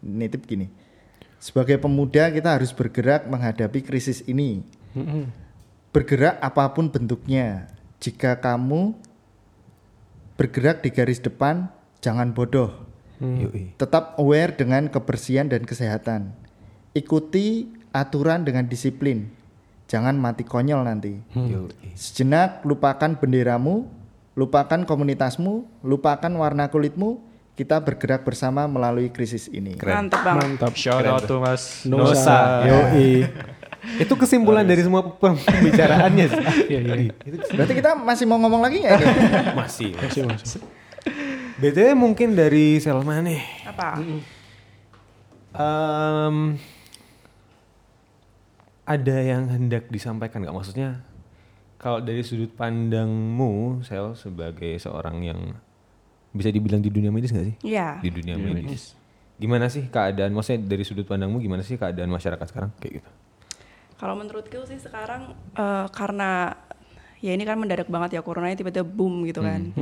[0.00, 0.72] nitip gini.
[1.46, 4.66] Sebagai pemuda kita harus bergerak menghadapi krisis ini.
[5.94, 7.70] Bergerak apa pun bentuknya.
[8.02, 8.98] Jika kamu
[10.34, 11.70] bergerak di garis depan,
[12.02, 12.74] jangan bodoh.
[13.22, 13.78] Yoi.
[13.78, 16.34] Tetap aware dengan kebersihan dan kesehatan.
[16.98, 19.30] Ikuti aturan dengan disiplin.
[19.86, 21.14] Jangan mati konyol nanti.
[21.30, 21.94] Yoi.
[21.94, 23.86] Sejenak lupakan benderamu,
[24.34, 27.22] lupakan komunitasmu, lupakan warna kulitmu.
[27.56, 29.80] Kita bergerak bersama melalui krisis ini.
[29.80, 30.60] Mantep banget.
[30.60, 30.72] Mantap.
[30.76, 32.12] Shout out to Mas Nosa.
[32.12, 32.38] Nosa.
[32.68, 33.24] Yoi.
[34.02, 36.44] itu kesimpulan dari semua pembicaraannya sih.
[36.76, 37.12] Iya iya.
[37.54, 39.06] Berarti kita masih mau ngomong lagi nggak ini?
[39.60, 39.90] Masih.
[39.96, 40.60] Masih masih.
[41.56, 43.40] BTW mungkin dari Selma nih.
[43.64, 43.88] Apa?
[45.56, 46.36] Em,
[48.84, 50.52] ada yang hendak disampaikan nggak?
[50.52, 51.00] Maksudnya
[51.80, 55.40] kalau dari sudut pandangmu, Sel sebagai seorang yang
[56.36, 57.56] bisa dibilang di dunia medis nggak sih?
[57.64, 57.98] Iya.
[58.04, 58.92] Di dunia medis.
[59.36, 60.32] Gimana sih keadaan?
[60.32, 63.10] Maksudnya dari sudut pandangmu gimana sih keadaan masyarakat sekarang kayak gitu?
[63.96, 66.52] Kalau menurutku sih sekarang eh, karena
[67.24, 69.72] ya ini kan mendadak banget ya corona tiba-tiba boom gitu kan.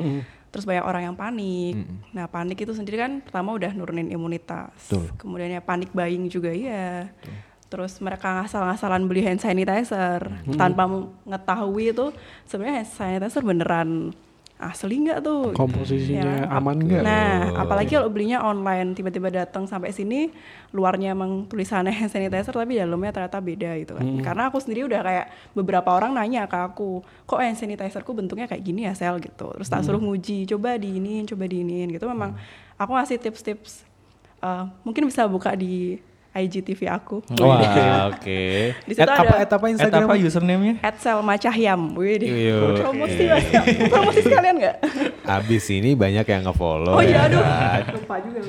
[0.54, 1.74] Terus banyak orang yang panik.
[2.14, 4.70] Nah panik itu sendiri kan pertama udah nurunin imunitas.
[5.18, 7.10] Kemudian ya panik buying juga iya.
[7.66, 10.22] Terus mereka ngasal-ngasalan beli hand sanitizer
[10.54, 12.14] tanpa mengetahui itu
[12.46, 14.14] sebenarnya hand sanitizer beneran
[14.70, 15.52] asli nggak tuh?
[15.52, 17.02] Komposisinya Ya aman nggak?
[17.04, 20.32] Nah, apalagi kalau belinya online tiba-tiba datang sampai sini
[20.72, 24.06] luarnya emang tulisannya hand sanitizer tapi dalamnya ternyata beda gitu kan.
[24.24, 28.62] Karena aku sendiri udah kayak beberapa orang nanya ke aku, kok hand sanitizerku bentuknya kayak
[28.64, 29.52] gini ya sel gitu.
[29.52, 32.08] Terus tak suruh nguji, coba diinin, coba diinin gitu.
[32.08, 32.38] Memang
[32.80, 33.84] aku ngasih tips-tips
[34.40, 36.00] eh, mungkin bisa buka di
[36.34, 37.22] IGTV aku.
[37.38, 38.42] Wah, oke.
[38.88, 40.04] Di situ At- apa ada- et apa At Instagram?
[40.04, 40.74] apa username-nya?
[40.80, 41.94] At Selma Cahyam.
[41.94, 42.58] Wih, Iya.
[42.76, 43.46] promosi Mas.
[43.92, 44.76] promosi sekalian nggak?
[45.22, 46.90] Abis ini banyak yang nge-follow.
[46.90, 47.42] Oh iya, ya aduh.
[47.94, 48.40] Lupa juga.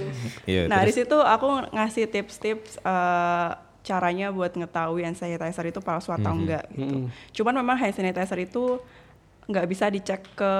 [0.43, 6.09] Iya, nah, di situ aku ngasih tips-tips eh, caranya buat ngetahui hand sanitizer itu palsu
[6.09, 6.39] atau Mhm.
[6.41, 6.97] enggak gitu.
[7.35, 8.81] Cuman memang hand sanitizer itu
[9.45, 10.53] nggak bisa dicek ke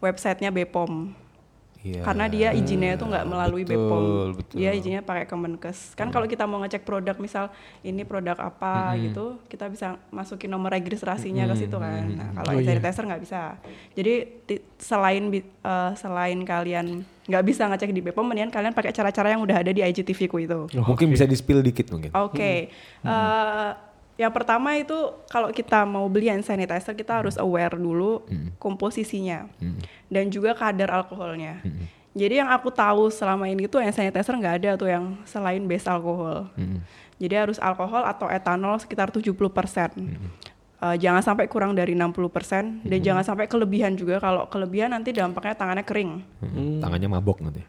[0.00, 1.14] websitenya BPOM.
[1.84, 2.00] Iya.
[2.00, 4.04] Karena dia izinnya itu nggak melalui Betul, BPOM.
[4.40, 4.56] betul.
[4.56, 5.92] Dia izinnya pakai Kemenkes.
[5.92, 7.52] Kan kalau kita mau ngecek produk misal
[7.84, 12.08] ini produk apa gitu, kita bisa masukin nomor registrasinya ke situ kan.
[12.08, 13.60] Nah, kalau hand sanitizer nggak bisa.
[13.92, 14.14] Jadi
[14.80, 19.60] selain eh, selain kalian nggak bisa ngecek di BPOM, mendingan kalian pakai cara-cara yang udah
[19.60, 20.64] ada di IGTV ku itu.
[20.80, 22.16] mungkin bisa di-spill dikit mungkin.
[22.16, 22.72] Oke.
[23.04, 23.70] Eh,
[24.14, 24.94] yang pertama itu
[25.26, 28.22] kalau kita mau beli hand sanitizer kita harus aware dulu
[28.56, 29.50] komposisinya
[30.06, 31.58] dan juga kadar alkoholnya.
[32.14, 35.84] Jadi yang aku tahu selama ini tuh hand sanitizer nggak ada tuh yang selain base
[35.84, 36.46] alkohol.
[37.14, 39.34] Jadi harus alkohol atau etanol sekitar 70%.
[40.84, 44.20] eh, jangan sampai kurang dari 60% dan jangan sampai kelebihan juga.
[44.20, 46.22] Kalau kelebihan nanti dampaknya tangannya kering.
[46.38, 47.62] Hmm, Tangannya mabok nanti.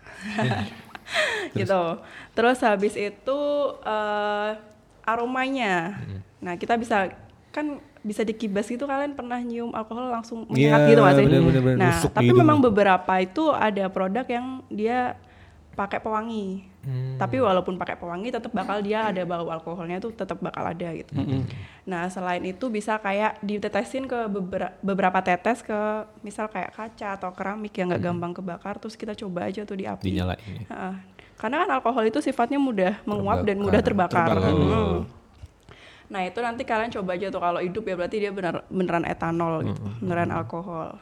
[1.58, 1.82] gitu.
[2.34, 3.40] Terus habis itu
[3.82, 4.50] eh,
[5.06, 6.02] aromanya.
[6.46, 7.10] Nah, kita bisa
[7.50, 11.26] kan bisa dikibas gitu kalian pernah nyium alkohol langsung menyengat Iya, gitu nggak sih?
[11.26, 11.80] bener, bener, bener.
[11.82, 12.40] Nah, tapi hidung.
[12.46, 15.18] memang beberapa itu ada produk yang dia
[15.74, 16.68] pakai pewangi.
[16.86, 17.18] Hmm.
[17.18, 21.12] Tapi walaupun pakai pewangi tetap bakal dia ada bau alkoholnya tuh tetap bakal ada gitu.
[21.84, 27.34] Nah, selain itu bisa kayak ditetesin ke beberapa, beberapa tetes ke misal kayak kaca atau
[27.34, 30.04] keramik yang nggak gampang kebakar terus kita coba aja tuh di api.
[30.06, 30.40] Dinyalain.
[30.46, 30.66] ya.
[30.70, 30.96] Heeh.
[31.36, 34.32] Karena kan alkohol itu sifatnya mudah menguap dan mudah terbakar.
[34.32, 34.54] Terbakar.
[34.56, 35.25] Hmm.
[36.10, 39.66] Nah itu nanti kalian coba aja tuh kalau hidup ya berarti dia benar beneran etanol
[39.66, 41.00] gitu, beneran alkohol.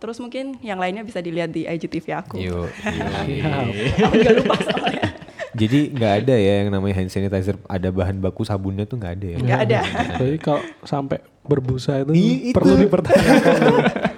[0.00, 2.40] Terus mungkin yang lainnya bisa dilihat di IGTV aku.
[4.08, 5.12] Aku juga lupa soalnya.
[5.50, 9.26] Jadi nggak ada ya yang namanya hand sanitizer ada bahan baku sabunnya tuh nggak ada
[9.26, 9.38] ya.
[9.42, 9.80] Nggak ada.
[10.16, 12.56] Jadi kalau sampai berbusa itu, itu.
[12.56, 13.54] perlu dipertanyakan.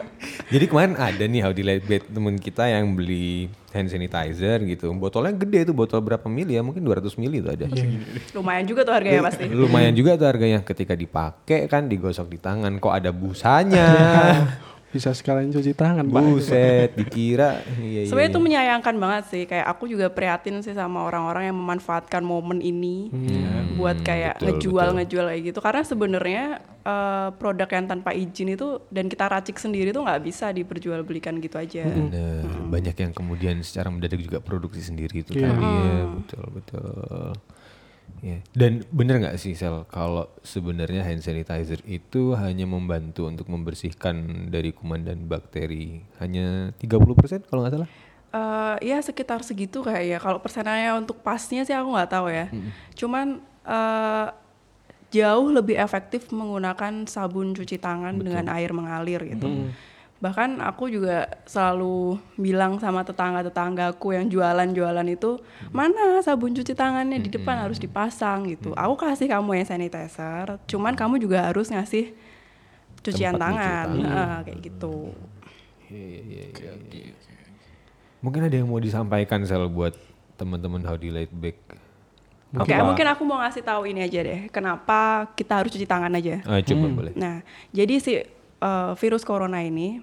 [0.52, 4.92] Jadi kemarin ada nih how Lightweight temen kita yang beli hand sanitizer gitu.
[4.92, 6.62] Botolnya gede tuh, botol berapa mili ya?
[6.62, 7.72] Mungkin 200 mili tuh ada.
[8.36, 9.48] Lumayan juga tuh harganya pasti.
[9.48, 13.88] Lumayan juga tuh harganya ketika dipakai kan digosok di tangan kok ada busanya.
[14.92, 16.04] Bisa sekalian cuci tangan.
[16.04, 17.64] Buset, dikira.
[17.80, 18.46] Iya, iya, Sebenarnya itu iya.
[18.46, 19.42] menyayangkan banget sih.
[19.44, 23.08] Kayak aku juga prihatin sih sama orang-orang yang memanfaatkan momen ini
[23.74, 24.96] buat kayak Hmm, betul, ngejual betul.
[25.00, 25.58] ngejual kayak gitu.
[25.58, 26.44] Karena sebenarnya
[26.82, 31.56] eh, produk yang tanpa izin itu dan kita racik sendiri tuh nggak bisa diperjualbelikan gitu
[31.56, 31.86] aja.
[31.86, 35.46] Bener, banyak yang kemudian secara mendadak juga produksi sendiri itu Iya.
[35.48, 37.32] tadi ya, betul betul.
[38.20, 38.38] Ya.
[38.52, 44.76] Dan bener nggak sih Sel kalau sebenarnya hand sanitizer itu hanya membantu untuk membersihkan dari
[44.76, 47.90] kuman dan bakteri hanya 30% kalau nggak salah?
[48.32, 50.18] Eh, ya sekitar segitu kayak ya.
[50.20, 52.46] Kalau persenannya untuk pasnya sih aku nggak tahu ya.
[52.96, 54.28] Cuman eh,
[55.12, 59.68] jauh lebih efektif menggunakan sabun cuci tangan dengan air mengalir gitu.
[60.22, 65.42] Bahkan aku juga selalu bilang sama tetangga-tetanggaku yang jualan-jualan itu,
[65.74, 68.70] mana sabun cuci tangannya di depan harus dipasang gitu.
[68.78, 72.14] Aku kasih kamu yang sanitizer, cuman kamu juga harus ngasih
[73.02, 73.98] cucian Tempat cuci tangan, tangan.
[73.98, 74.94] Heeh, kayak gitu.
[78.22, 79.98] Mungkin ada yang mau disampaikan Sel buat
[80.38, 81.58] teman-teman Howdy Light Back.
[82.62, 84.46] Oke, mungkin aku mau ngasih tahu ini aja deh.
[84.54, 86.38] Kenapa kita harus cuci tangan aja?
[86.46, 87.12] Ah, coba boleh.
[87.18, 87.42] Nah,
[87.74, 88.22] jadi si
[88.62, 89.98] uh, virus corona ini,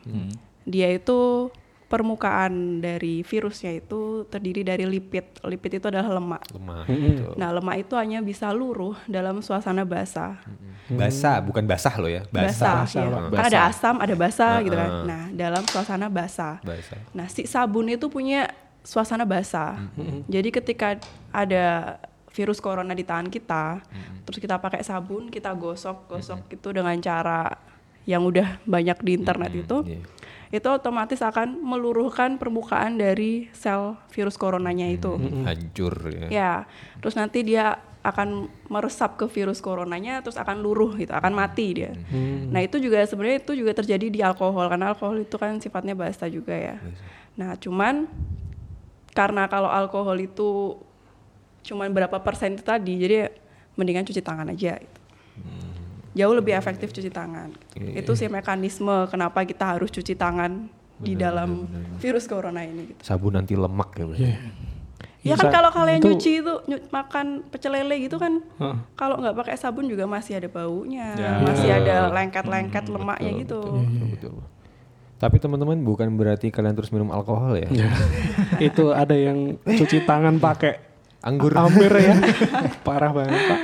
[0.68, 1.48] dia itu
[1.90, 5.42] permukaan dari virusnya itu terdiri dari lipid.
[5.42, 6.46] Lipid itu adalah lemak.
[6.54, 6.86] Lemah.
[6.86, 7.34] betul.
[7.34, 10.38] Nah, lemak itu hanya bisa luruh dalam suasana basah.
[10.86, 12.22] Basah, bukan basah loh ya.
[12.30, 13.02] Basah, Basah.
[13.02, 13.10] ya.
[13.10, 13.34] Basah.
[13.34, 14.90] Kan ada asam, ada basah gitu kan.
[14.90, 15.06] Ah, ah.
[15.10, 16.62] Nah, dalam suasana basah.
[16.62, 17.02] Basah.
[17.18, 18.54] Nah, si sabun itu punya
[18.86, 19.82] suasana basah.
[20.30, 21.02] Jadi ketika
[21.34, 21.98] ada
[22.30, 23.82] virus corona di tangan kita,
[24.30, 27.58] terus kita pakai sabun, kita gosok-gosok itu dengan cara
[28.10, 30.02] yang udah banyak di internet itu, iya.
[30.50, 35.14] itu otomatis akan meluruhkan permukaan dari sel virus coronanya itu.
[35.46, 36.26] Hancur ya.
[36.34, 36.54] Ya,
[36.98, 41.94] terus nanti dia akan meresap ke virus coronanya, terus akan luruh gitu, akan mati dia.
[42.50, 46.32] Nah itu juga sebenarnya itu juga terjadi di alkohol karena alkohol itu kan sifatnya basah
[46.32, 46.76] juga ya.
[47.38, 48.10] Nah cuman
[49.14, 50.80] karena kalau alkohol itu
[51.62, 53.30] cuman berapa persen itu tadi, jadi
[53.76, 54.80] mendingan cuci tangan aja.
[54.80, 55.00] Gitu.
[56.20, 57.56] Jauh lebih efektif cuci tangan.
[57.72, 57.96] gitu.
[57.96, 60.68] Itu sih mekanisme kenapa kita harus cuci tangan
[60.98, 61.64] di dalam
[61.96, 62.92] virus corona ini.
[62.92, 63.02] Gitu.
[63.02, 64.04] Sabun anti lemak ya.
[64.04, 64.30] berarti.
[65.20, 68.76] Ya kan Bisa- kalau kalian itu- nyuci itu nyu- makan pecel lele gitu kan, Heeh.
[68.96, 71.40] kalau nggak pakai sabun juga masih ada baunya, Ya.
[71.40, 73.60] masih ada lengket-lengket lemaknya gitu.
[73.60, 74.36] Betul, betul.
[75.18, 77.68] Tapi teman-teman bukan berarti kalian terus minum alkohol ya.
[78.64, 80.88] itu ada yang cuci tangan pakai
[81.20, 81.52] Anggur.
[81.52, 82.16] Amir ya.
[82.88, 83.60] Parah banget, Pak.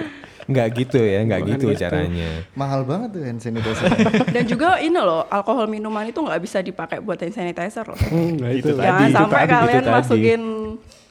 [0.45, 1.81] Nggak gitu ya, nggak gitu gitu.
[1.81, 2.45] caranya.
[2.53, 3.89] Mahal banget tuh hand sanitizer.
[4.35, 7.97] Dan juga ini loh, alkohol minuman itu nggak bisa dipakai buat hand sanitizer loh.
[7.97, 8.69] Hmm, nah itu.
[8.71, 9.95] Jangan itu sampai tadi, itu kalian tadi.
[9.95, 10.41] masukin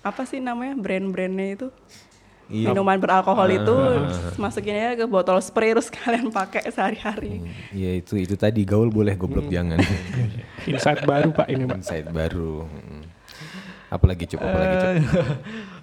[0.00, 1.68] apa sih namanya brand-brandnya itu
[2.44, 2.70] Iya.
[2.70, 3.72] minuman beralkohol itu
[4.36, 7.40] masukinnya ke botol spray terus kalian pakai sehari-hari.
[7.72, 9.80] Iya itu itu tadi gaul boleh goblok jangan.
[10.68, 11.76] Insight baru, Pak ini, Pak.
[11.80, 12.68] Insight baru.
[12.68, 13.02] Mm.
[13.88, 15.24] Apalagi cukup, apalagi cukup.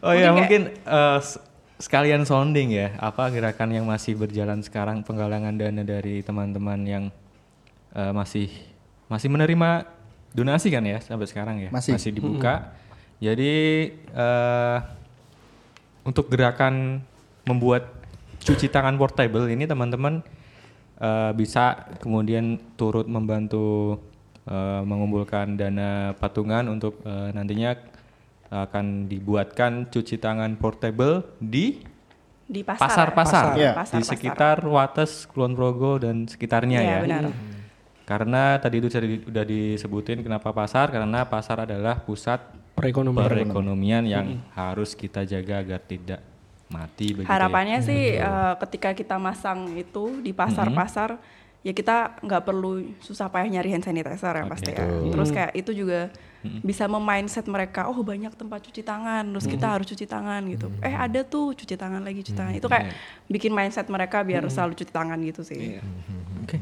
[0.02, 1.42] Oh ya Mungkin mungkin eh, s-
[1.82, 7.04] sekalian sounding ya apa gerakan yang masih berjalan sekarang penggalangan dana dari teman-teman yang
[7.98, 8.54] eh, masih
[9.10, 9.90] masih menerima
[10.32, 11.98] donasi kan ya sampai sekarang ya Masih.
[12.14, 12.72] dibuka.
[13.18, 13.54] Jadi
[13.98, 14.78] eh,
[16.06, 17.04] untuk gerakan
[17.46, 17.90] membuat
[18.42, 20.24] cuci tangan portable ini teman-teman
[21.02, 24.00] eh, bisa kemudian turut membantu
[24.48, 27.91] eh, mengumpulkan dana patungan untuk eh, nantinya
[28.52, 31.80] akan dibuatkan cuci tangan portable di
[32.44, 32.84] Di pasar.
[32.84, 33.72] pasar-pasar Iya.
[33.74, 34.12] Pasar, di pasar.
[34.12, 37.00] sekitar Wates, Kulon Progo dan sekitarnya Iya, ya.
[37.02, 37.24] benar.
[38.04, 42.44] Karena tadi itu sudah di- udah disebutin kenapa pasar karena pasar adalah pusat
[42.74, 43.24] Perekonomian.
[43.24, 46.20] perekonomian yang harus kita jaga agar tidak
[46.68, 47.32] mati begitu ya.
[47.32, 51.16] Harapannya sih eh, ketika kita masang itu di pasar-pasar
[51.62, 54.86] ya kita nggak perlu susah payah nyari hand sanitizer yang pasti ya.
[54.86, 56.10] Terus kayak itu juga
[56.42, 60.74] bisa memindset mereka, oh banyak tempat cuci tangan, terus kita harus cuci tangan gitu.
[60.82, 62.54] Eh ada tuh cuci tangan lagi cuci tangan.
[62.58, 62.98] Itu kayak
[63.30, 65.78] bikin mindset mereka biar selalu cuci tangan gitu sih.
[66.42, 66.58] Oke.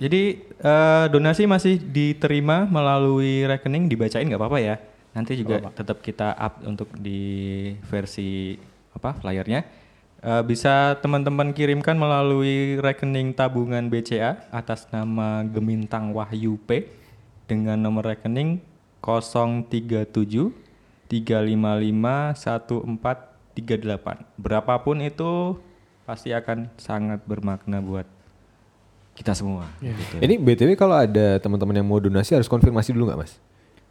[0.00, 4.76] Jadi eh, donasi masih diterima melalui rekening dibacain nggak apa-apa ya.
[5.10, 8.54] Nanti juga tetap kita up untuk di versi
[8.94, 9.79] apa flyernya.
[10.20, 16.92] Eh, bisa teman-teman kirimkan melalui rekening tabungan BCA atas nama Gemintang Wahyu P
[17.48, 18.60] dengan nomor rekening
[19.00, 20.12] 037
[21.08, 24.20] 355 1438.
[24.36, 25.56] Berapapun itu
[26.04, 28.04] pasti akan sangat bermakna buat
[29.16, 29.72] kita semua.
[29.80, 30.20] gitu.
[30.20, 33.40] Ini BTW kalau ada teman-teman yang mau donasi harus konfirmasi dulu nggak mas?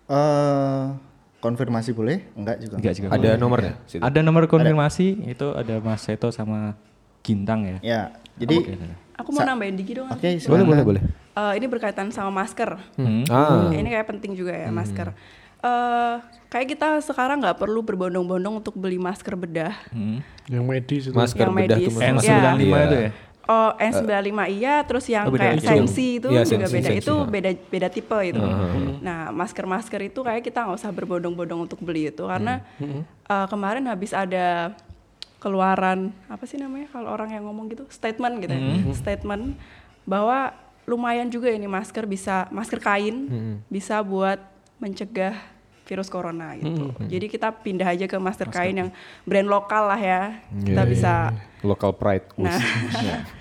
[0.05, 0.83] Eh,
[1.39, 2.23] konfirmasi boleh?
[2.33, 2.75] Enggak juga.
[2.77, 3.07] Enggak juga.
[3.11, 3.73] Ada nomornya?
[3.83, 3.99] Situ.
[3.99, 6.75] Ada nomor konfirmasi itu ada Mas Seto sama
[7.19, 7.77] Gintang ya.
[7.81, 8.01] Ya,
[8.35, 8.95] jadi Oke, oke, oke.
[9.19, 10.07] Aku mau nambahin dikit dong.
[10.09, 10.63] Boleh silakan.
[10.63, 11.01] boleh boleh.
[11.35, 12.79] Eh, ini berkaitan sama masker.
[12.95, 13.27] Hmm.
[13.27, 15.11] Ah, Ini kayak penting juga ya masker.
[15.59, 16.15] Eh,
[16.47, 19.75] kayak kita sekarang nggak perlu berbondong-bondong untuk beli masker bedah.
[19.91, 20.23] Hmm.
[20.47, 21.15] Yang medis itu.
[21.15, 21.91] masker yang bedah medis.
[21.91, 22.31] tuh N95 masker.
[22.31, 22.79] N95 Iya.
[22.79, 23.09] itu ya.
[23.49, 26.87] Oh, N95 iya, terus yang Oh, kayak sensi itu Iya, juga sensi, beda.
[26.87, 28.37] sensi, itu beda beda tipe itu.
[29.01, 32.21] Nah, masker-masker itu kayak kita nggak usah berbondong-bondong untuk beli itu.
[32.23, 34.77] Karena eh, kemarin habis ada
[35.39, 38.61] keluaran apa sih namanya kalau orang yang ngomong gitu statement gitu ya.
[38.93, 39.55] statement
[40.03, 40.51] bahwa
[40.83, 43.25] lumayan juga ini masker bisa masker kain
[43.65, 44.37] bisa buat
[44.77, 45.33] mencegah
[45.85, 46.93] virus corona gitu.
[47.01, 48.89] Jadi kita pindah aja ke masker kain yang
[49.23, 50.37] brand lokal lah ya.
[50.53, 51.13] Kita Iya, bisa
[51.61, 52.29] local pride.
[52.35, 52.53] Nah,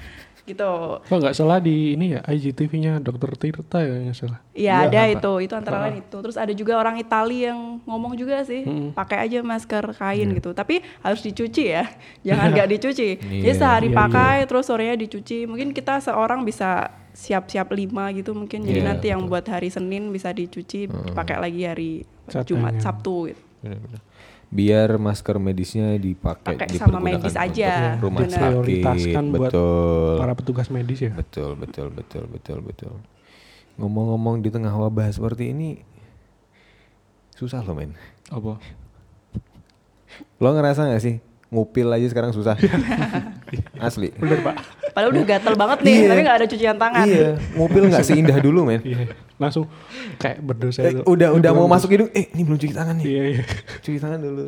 [0.49, 1.05] gitu.
[1.05, 4.39] Kok nggak salah di ini ya IGTV-nya Dokter Tirta ya nggak salah.
[4.57, 6.17] Iya ada itu, itu antara lain itu.
[6.25, 8.65] Terus ada juga orang Italia yang ngomong juga sih,
[8.97, 10.51] pakai aja masker kain gitu.
[10.57, 11.85] Tapi harus dicuci ya,
[12.27, 13.09] jangan nggak dicuci.
[13.21, 15.45] Jadi sehari pakai, terus sorenya dicuci.
[15.45, 16.89] Mungkin kita seorang bisa
[17.19, 18.63] siap-siap lima gitu mungkin.
[18.63, 21.93] Jadi Iya, nanti yang buat hari Senin bisa dicuci, dipakai lagi hari
[22.47, 22.79] Jumat.
[22.79, 23.48] Sabtu gitu.
[23.65, 24.01] Benar-benar.
[24.49, 28.33] Biar masker medisnya dipakai Pakai sama medis untuk aja, Rumah benar.
[28.33, 30.17] sakit, Prioritaskan buat betul.
[30.17, 31.13] Para petugas medis ya.
[31.13, 32.95] Betul, betul, betul, betul, betul.
[33.77, 35.85] Ngomong-ngomong di tengah wabah seperti ini
[37.37, 37.93] susah loh men.
[38.33, 38.57] Apa?
[40.41, 42.55] Lo ngerasa gak sih ngupil aja sekarang susah?
[43.81, 44.13] Asli.
[44.93, 47.05] Padahal udah gatel banget nih, tapi nggak ada cucian tangan.
[47.05, 48.81] Iya, ngupil nggak seindah dulu men.
[48.83, 49.15] Iya.
[49.39, 49.65] Langsung
[50.19, 51.03] kayak berdosa Eh, itu.
[51.07, 53.07] udah udah mau masuk hidung, eh ini belum cuci tangan nih.
[53.07, 53.43] Iya iya.
[53.81, 54.45] Cuci tangan dulu.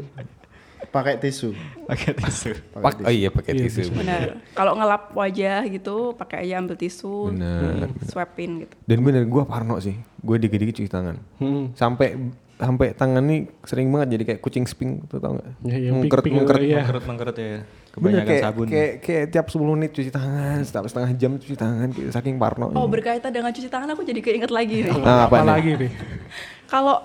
[0.90, 1.54] Pakai tisu.
[1.86, 2.50] Pakai tisu.
[2.74, 3.94] Pak, oh iya pakai tisu.
[3.94, 4.42] Benar.
[4.50, 7.94] Kalau ngelap wajah gitu, pakai aja ambil tisu, Benar.
[8.04, 8.74] swapin gitu.
[8.84, 11.16] Dan bener gue parno sih, gue dikit-dikit cuci tangan.
[11.38, 11.70] Hmm.
[11.72, 12.18] Sampai
[12.60, 15.48] sampai tangan nih sering banget jadi kayak kucing sping tuh tau gak?
[15.64, 16.60] Ya, yang mengkeret pink-pink mengkeret.
[16.60, 16.78] itu, iya.
[16.84, 17.48] Mengkeret mengkeret ya.
[17.50, 18.66] Bener Kebanyakan kayak, sabun.
[18.70, 22.70] kayak kayak tiap 10 menit cuci tangan, setiap setengah jam cuci tangan, kayak saking parno.
[22.76, 24.94] Oh berkaitan dengan cuci tangan aku jadi keinget lagi nih.
[25.00, 25.42] Nah, apa nih?
[25.42, 25.90] Apalagi nih.
[26.72, 26.96] Kalau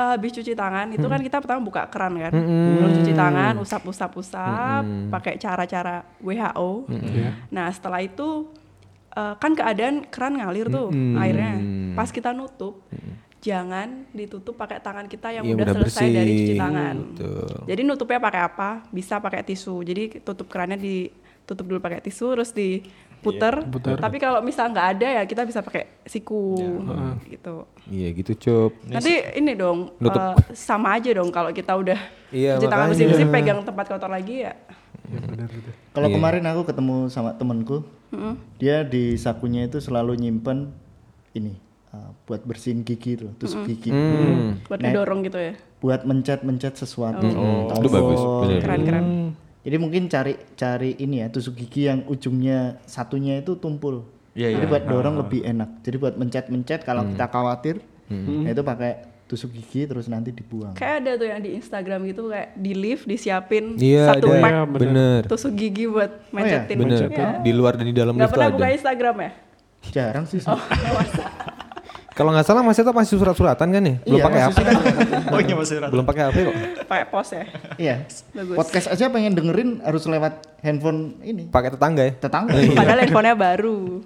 [0.00, 3.82] uh, habis cuci tangan itu kan kita pertama buka keran kan, terus cuci tangan, usap
[3.84, 4.82] usap usap,
[5.12, 6.88] pakai cara-cara WHO.
[6.88, 7.30] Iya.
[7.52, 8.48] Nah setelah itu
[9.12, 10.88] uh, kan keadaan keran ngalir tuh
[11.20, 11.60] airnya.
[11.92, 12.80] Pas kita nutup,
[13.40, 16.38] jangan ditutup pakai tangan kita yang Iya, udah udah selesai dari bersih.
[16.38, 16.94] cuci tangan.
[17.10, 17.48] Betul.
[17.66, 18.68] Jadi nutupnya pakai apa?
[18.88, 19.80] Bisa pakai tisu.
[19.80, 23.64] Jadi tutup kerannya ditutup dulu pakai tisu, terus diputer.
[23.64, 23.96] puter.
[23.96, 26.56] Tapi kalau misal nggak ada ya kita bisa pakai siku
[27.26, 27.64] gitu.
[27.86, 28.72] Iya gitu cup.
[28.86, 30.20] Nanti ini dong Nutup.
[30.20, 31.96] eh, sama aja dong kalau kita udah
[32.30, 34.52] Iya, cuci tangan bersih-bersih pegang tempat kotor lagi ya.
[35.90, 36.14] Kalau Iya.
[36.14, 37.82] kemarin aku ketemu sama temenku,
[38.56, 40.70] dia di sakunya itu selalu nyimpen
[41.32, 41.56] ini
[41.90, 44.62] uh, buat bersihin gigi tuh, tusuk gigi, Hmm.
[44.64, 44.90] Buat Nah.
[44.90, 45.54] ngedorong gitu ya.
[45.76, 47.24] buat mencet-mencet sesuatu.
[47.26, 47.78] Oh, Tahu.
[47.78, 48.20] itu bagus.
[48.44, 48.60] Bener.
[48.60, 49.06] Keren-keren.
[49.60, 54.04] Jadi mungkin cari cari ini ya tusuk gigi yang ujungnya satunya itu tumpul.
[54.30, 54.70] Iya, Jadi iya.
[54.70, 55.80] buat dorong lebih enak.
[55.80, 58.92] Jadi buat mencet-mencet kalau kita khawatir, nah itu pakai
[59.24, 60.72] tusuk gigi terus nanti dibuang.
[60.72, 64.40] Kayak ada tuh yang di Instagram gitu kayak di lift disiapin Iya satu ada.
[64.40, 65.20] pack Iya, bener.
[65.26, 66.76] tusuk gigi buat mencetin.
[66.76, 67.08] Bener.
[67.08, 67.28] Iya.
[67.40, 68.56] Di luar dan di dalam Nggak lift tuh pernah ada.
[68.58, 69.30] buka Instagram ya?
[69.88, 70.40] Jarang sih.
[72.20, 73.96] Kalau nggak salah Mas Eta masih surat-suratan kan ya?
[74.04, 74.58] Belum Iya, pakai HP.
[75.32, 76.54] Oh iya masih Belum pakai HP kok.
[76.84, 77.44] Pakai pos ya.
[77.80, 77.94] Iya.
[78.36, 78.56] Bagus.
[78.60, 81.48] Podcast aja pengen dengerin harus lewat handphone ini.
[81.48, 82.12] Pakai tetangga ya.
[82.12, 82.52] Tetangga.
[82.76, 84.04] Padahal handphonenya baru.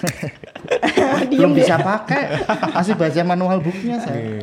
[1.36, 2.40] Belum bisa pakai.
[2.72, 4.40] Masih baca manual booknya saya.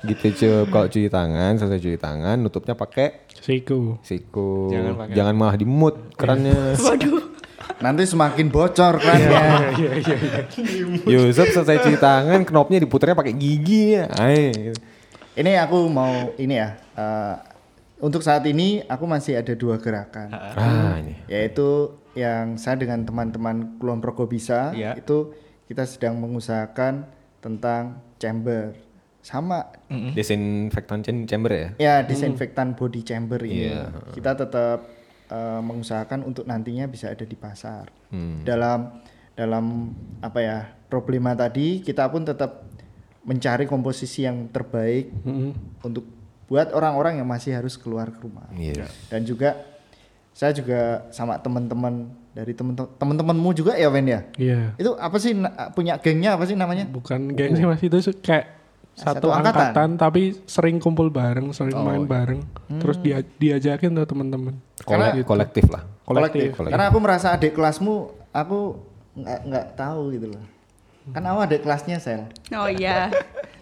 [0.00, 0.64] gitu cuy.
[0.64, 4.00] Kalau cuci tangan, selesai cuci tangan, nutupnya pakai Siku.
[4.00, 4.72] siku.
[4.72, 6.72] Jangan Jangan, pakai- malah dimut kerannya.
[6.72, 7.37] Waduh.
[7.78, 9.70] Nanti semakin bocor kerannya.
[11.12, 14.10] Yusuf selesai cuci tangan, knopnya diputarnya pakai gigi ya.
[14.18, 14.74] Ay.
[15.38, 16.74] Ini aku mau ini ya.
[16.74, 17.34] eh,
[17.98, 20.30] untuk saat ini aku masih ada dua gerakan.
[20.30, 21.14] Ah, ini.
[21.26, 24.98] yaitu yang saya dengan teman-teman Kulon Progo bisa Iya.
[24.98, 25.34] itu
[25.66, 27.06] kita sedang mengusahakan
[27.38, 28.74] tentang chamber
[29.22, 29.70] sama
[30.14, 31.68] Desinfektan chamber ya?
[31.78, 33.94] ya disinfektan body chamber ini Iya.
[34.14, 34.86] kita tetap
[35.28, 38.40] eh, mengusahakan untuk nantinya bisa ada di pasar Hmm.
[38.42, 38.98] dalam
[39.32, 42.64] dalam apa ya problema tadi kita pun tetap
[43.22, 45.12] mencari komposisi yang terbaik
[45.78, 46.08] untuk
[46.44, 48.88] buat orang-orang yang masih harus keluar ke rumah Iya.
[49.06, 49.54] dan juga
[50.32, 54.74] saya juga sama teman-teman dari teman- teman-temanmu juga ya Wen ya Iya.
[54.74, 58.57] itu apa sih na- punya gengnya apa sih namanya Bukan geng sih mas itu kayak
[58.98, 59.62] Satu satu, angkatan.
[59.70, 59.90] angkatan.
[59.94, 62.10] tapi sering kumpul bareng, sering Oh, main iya.
[62.10, 62.40] bareng,
[62.76, 64.58] terus dia diajakin tuh teman-teman.
[64.80, 65.82] Kole- Karena- kolektif lah.
[66.02, 66.50] kolektif.
[66.50, 66.68] Kolektif.
[66.68, 67.94] karena aku merasa adik kelasmu
[68.30, 68.80] aku
[69.14, 70.44] nggak nggak tahu gitu loh
[71.08, 73.12] kan aku adik kelasnya sel Oh iya.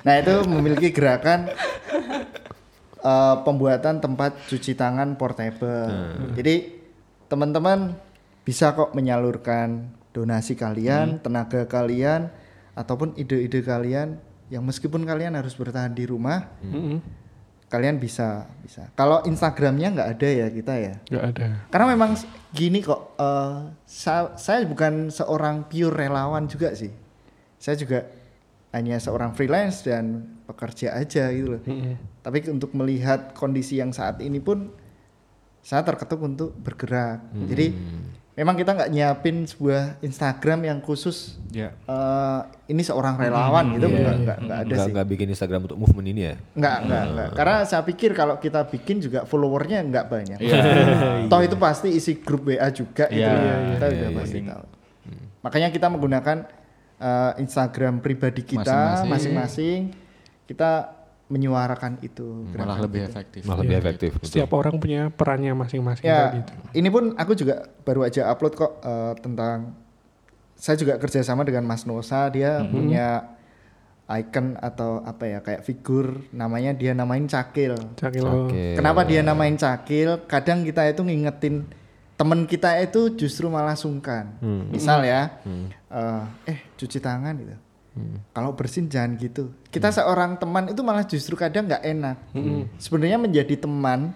[0.02, 1.50] nah itu memiliki gerakan
[3.02, 5.90] eh, pembuatan tempat cuci tangan portable
[6.32, 6.70] jadi
[7.26, 7.94] teman-teman
[8.42, 12.30] bisa kok menyalurkan donasi kalian tenaga kalian
[12.72, 16.98] ataupun ide-ide kalian yang meskipun kalian harus bertahan di rumah Mm-mm.
[17.66, 21.46] kalian bisa bisa kalau Instagramnya nggak ada ya kita ya Nggak ada.
[21.66, 22.10] karena memang
[22.50, 26.94] gini kok eh, sa- saya bukan seorang pure relawan juga sih
[27.56, 28.06] saya juga
[28.70, 30.04] hanya seorang freelance dan
[30.44, 31.94] pekerja aja gitu loh Mm-mm.
[32.20, 34.70] tapi untuk melihat kondisi yang saat ini pun
[35.58, 37.74] saya terketuk untuk bergerak jadi
[38.36, 41.72] memang kita nggak nyiapin sebuah Instagram yang khusus Ya.
[41.72, 45.78] eh, ini seorang relawan gitu nggak nggak nggak ada Nggak sih nggak bikin Instagram untuk
[45.80, 46.34] movement ini ya?
[46.52, 47.28] Enggak, enggak, enggak.
[47.32, 50.38] Karena saya pikir kalau kita bikin juga followernya enggak banyak.
[51.32, 53.24] Toh itu pasti isi grup WA juga itu.
[53.24, 54.64] Iya, kita udah pasti tahu.
[55.40, 56.36] Makanya kita menggunakan
[57.00, 59.96] eh, Instagram pribadi kita masing-masing.
[60.44, 60.95] Kita
[61.26, 62.46] menyuarakan itu.
[62.54, 63.10] Malah lebih itu.
[63.10, 63.40] efektif.
[63.42, 64.10] Malah lebih efektif.
[64.14, 64.26] betul.
[64.30, 66.52] Setiap orang punya perannya masing-masing Ya, gitu.
[66.78, 69.74] ini pun aku juga baru aja upload kok eh, tentang
[70.54, 72.30] saya juga kerjasama dengan Mas Nosa.
[72.30, 73.36] Dia punya
[74.06, 77.74] icon atau apa ya kayak figur namanya dia namain cakil.
[77.98, 78.22] Cakil.
[78.46, 78.78] Oke.
[78.78, 80.22] Kenapa dia namain cakil?
[80.30, 81.66] Kadang kita itu ngingetin
[82.16, 84.38] temen kita itu justru malah sungkan.
[84.70, 85.42] Misal ya,
[85.90, 87.65] eh, eh cuci tangan gitu.
[88.30, 89.48] Kalau bersin jangan gitu.
[89.68, 92.16] Kita seorang teman itu malah justru kadang nggak enak.
[92.76, 94.12] Sebenarnya menjadi teman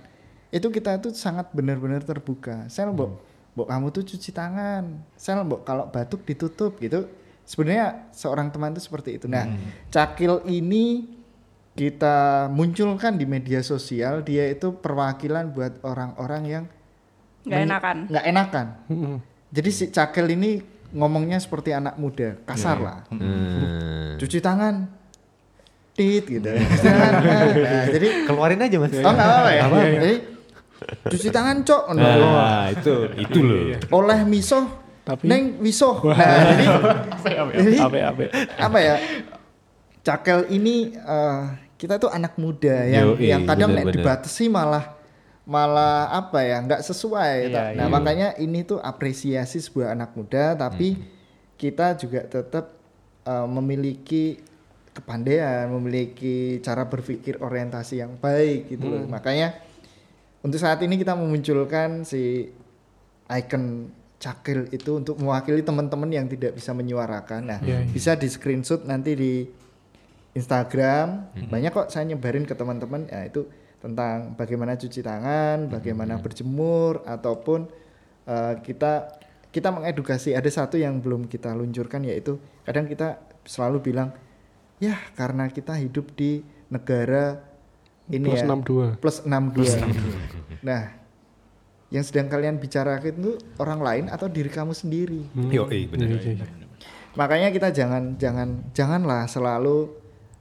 [0.51, 2.67] itu kita itu sangat benar-benar terbuka.
[2.67, 3.17] Sel, mbok,
[3.55, 4.85] mbok kamu tuh cuci tangan.
[5.15, 7.09] Sel, mbok kalau batuk ditutup gitu.
[7.43, 9.27] Sebenarnya seorang teman itu seperti itu.
[9.27, 9.49] Nah,
[9.89, 11.17] cakil ini
[11.71, 16.65] kita munculkan di media sosial dia itu perwakilan buat orang-orang yang
[17.41, 17.97] Nggak enakan.
[18.11, 19.17] nggak enakan Mm-mm.
[19.49, 20.61] jadi si cakil ini
[20.93, 22.99] ngomongnya seperti anak muda kasar lah.
[23.09, 24.17] Hmm.
[24.17, 24.87] cuci tangan.
[25.93, 26.47] Tit gitu.
[26.47, 27.13] Cuci tangan.
[27.57, 28.93] Nah, jadi Keluarin aja mas.
[28.93, 29.65] oh nggak apa ya?
[29.97, 30.15] Jadi
[31.07, 31.83] cuci tangan cok.
[31.93, 32.95] Nah, Nah, itu.
[33.23, 33.61] itu loh.
[33.93, 34.61] oleh miso
[35.03, 36.01] Tapi- neng miso.
[36.03, 36.17] Nah
[36.51, 36.65] jadi
[37.57, 37.77] jadi
[38.57, 38.95] apa ya?
[40.01, 41.41] Cakel ini eh,
[41.77, 44.01] kita tuh anak muda yang Yoi, yang kadang nek bener-bener.
[44.01, 44.97] dibatasi malah
[45.51, 50.95] malah apa ya nggak sesuai Iya, nah makanya ini tuh apresiasi sebuah anak muda tapi
[51.59, 52.71] kita juga tetap
[53.27, 54.39] eh, memiliki
[54.91, 59.07] kepandaian memiliki cara berpikir orientasi yang baik gitu loh.
[59.07, 59.55] Makanya
[60.43, 62.51] untuk saat ini kita memunculkan si
[63.29, 63.87] icon
[64.19, 67.41] cakil itu untuk mewakili teman-teman yang tidak bisa menyuarakan.
[67.55, 67.89] Nah, Iya, iya.
[67.89, 69.33] bisa di screenshot nanti di
[70.35, 71.33] Instagram.
[71.49, 73.07] Banyak kok saya nyebarin ke teman-teman.
[73.09, 73.47] Ya itu
[73.81, 77.67] tentang bagaimana cuci tangan, bagaimana berjemur ataupun
[78.29, 79.19] eh, kita
[79.51, 80.37] kita mengedukasi.
[80.37, 83.19] Ada satu yang belum kita luncurkan yaitu kadang kita
[83.49, 84.13] selalu bilang
[84.79, 87.41] ya karena kita hidup di negara
[88.11, 89.03] ini Plus ya 62.
[89.03, 89.81] plus 62.
[90.69, 90.83] nah,
[91.91, 95.27] yang sedang kalian bicarakan itu orang lain atau diri kamu sendiri.
[95.51, 96.19] Yo, eh, bener.
[96.19, 96.67] Iya, iya, iya.
[97.19, 99.91] Makanya kita jangan jangan janganlah selalu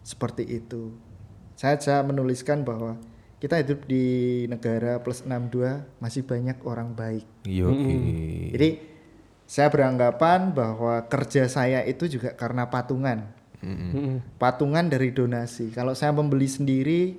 [0.05, 0.93] seperti itu.
[1.57, 2.97] Saya saya menuliskan bahwa
[3.39, 7.23] kita hidup di negara plus 62 masih banyak orang baik.
[7.47, 7.71] Yo,
[8.51, 8.69] Jadi
[9.47, 13.31] saya beranggapan bahwa kerja saya itu juga karena patungan.
[13.63, 14.23] Mm-mm.
[14.35, 15.71] Patungan dari donasi.
[15.71, 17.15] Kalau saya membeli sendiri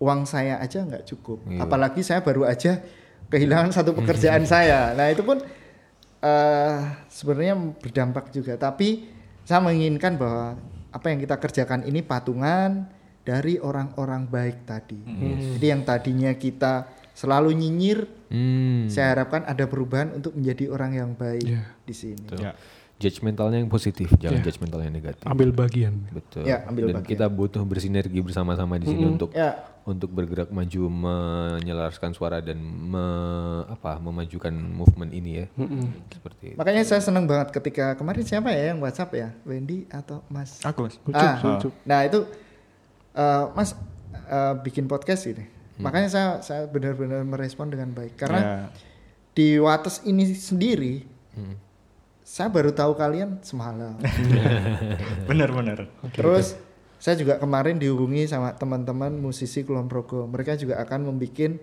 [0.00, 1.40] uang saya aja nggak cukup.
[1.56, 2.80] Apalagi saya baru aja
[3.32, 4.92] kehilangan satu pekerjaan saya.
[4.92, 5.40] Nah itu pun
[6.20, 6.78] eh
[7.08, 8.60] sebenarnya berdampak juga.
[8.60, 9.08] Tapi
[9.48, 10.60] saya menginginkan bahwa
[10.92, 12.99] apa yang kita kerjakan ini patungan
[13.30, 14.98] dari orang-orang baik tadi.
[15.54, 18.86] Jadi yang tadinya kita selalu nyinyir, Hmm.
[18.86, 21.62] saya harapkan ada perubahan untuk menjadi orang yang baik Iya.
[21.82, 22.26] di sini.
[22.34, 22.54] Ya.
[22.96, 24.46] Judgmentalnya yang positif, jangan Iya.
[24.46, 25.24] judgmentalnya yang negatif.
[25.24, 25.94] Ambil bagian.
[26.10, 26.44] Betul.
[26.44, 27.10] Ya, ambil Dan bagian.
[27.10, 33.64] kita butuh bersinergi bersama-sama di sini untuk Ya, untuk bergerak maju menyelaraskan suara dan me-
[33.66, 35.46] apa memajukan movement ini ya.
[36.10, 36.56] Seperti itu.
[36.56, 40.60] makanya saya senang banget ketika kemarin siapa ya yang WhatsApp ya, Wendy atau Mas?
[40.60, 41.00] Aku mas.
[41.00, 41.72] Ucup, Ah, ucup.
[41.82, 42.28] Nah itu
[43.20, 43.76] eh, Mas
[44.26, 45.44] eh, bikin podcast ini.
[45.44, 45.84] Hmm.
[45.84, 48.56] Makanya saya saya benar-benar merespon dengan baik karena Ya.
[49.32, 51.54] di Wates ini sendiri Hmm.
[52.20, 53.94] saya baru tahu kalian semalam.
[55.30, 55.86] Benar-benar.
[56.10, 56.58] Terus
[57.00, 60.26] saya juga kemarin dihubungi sama teman-teman musisi Kulon Progo.
[60.26, 61.56] Mereka juga akan membuat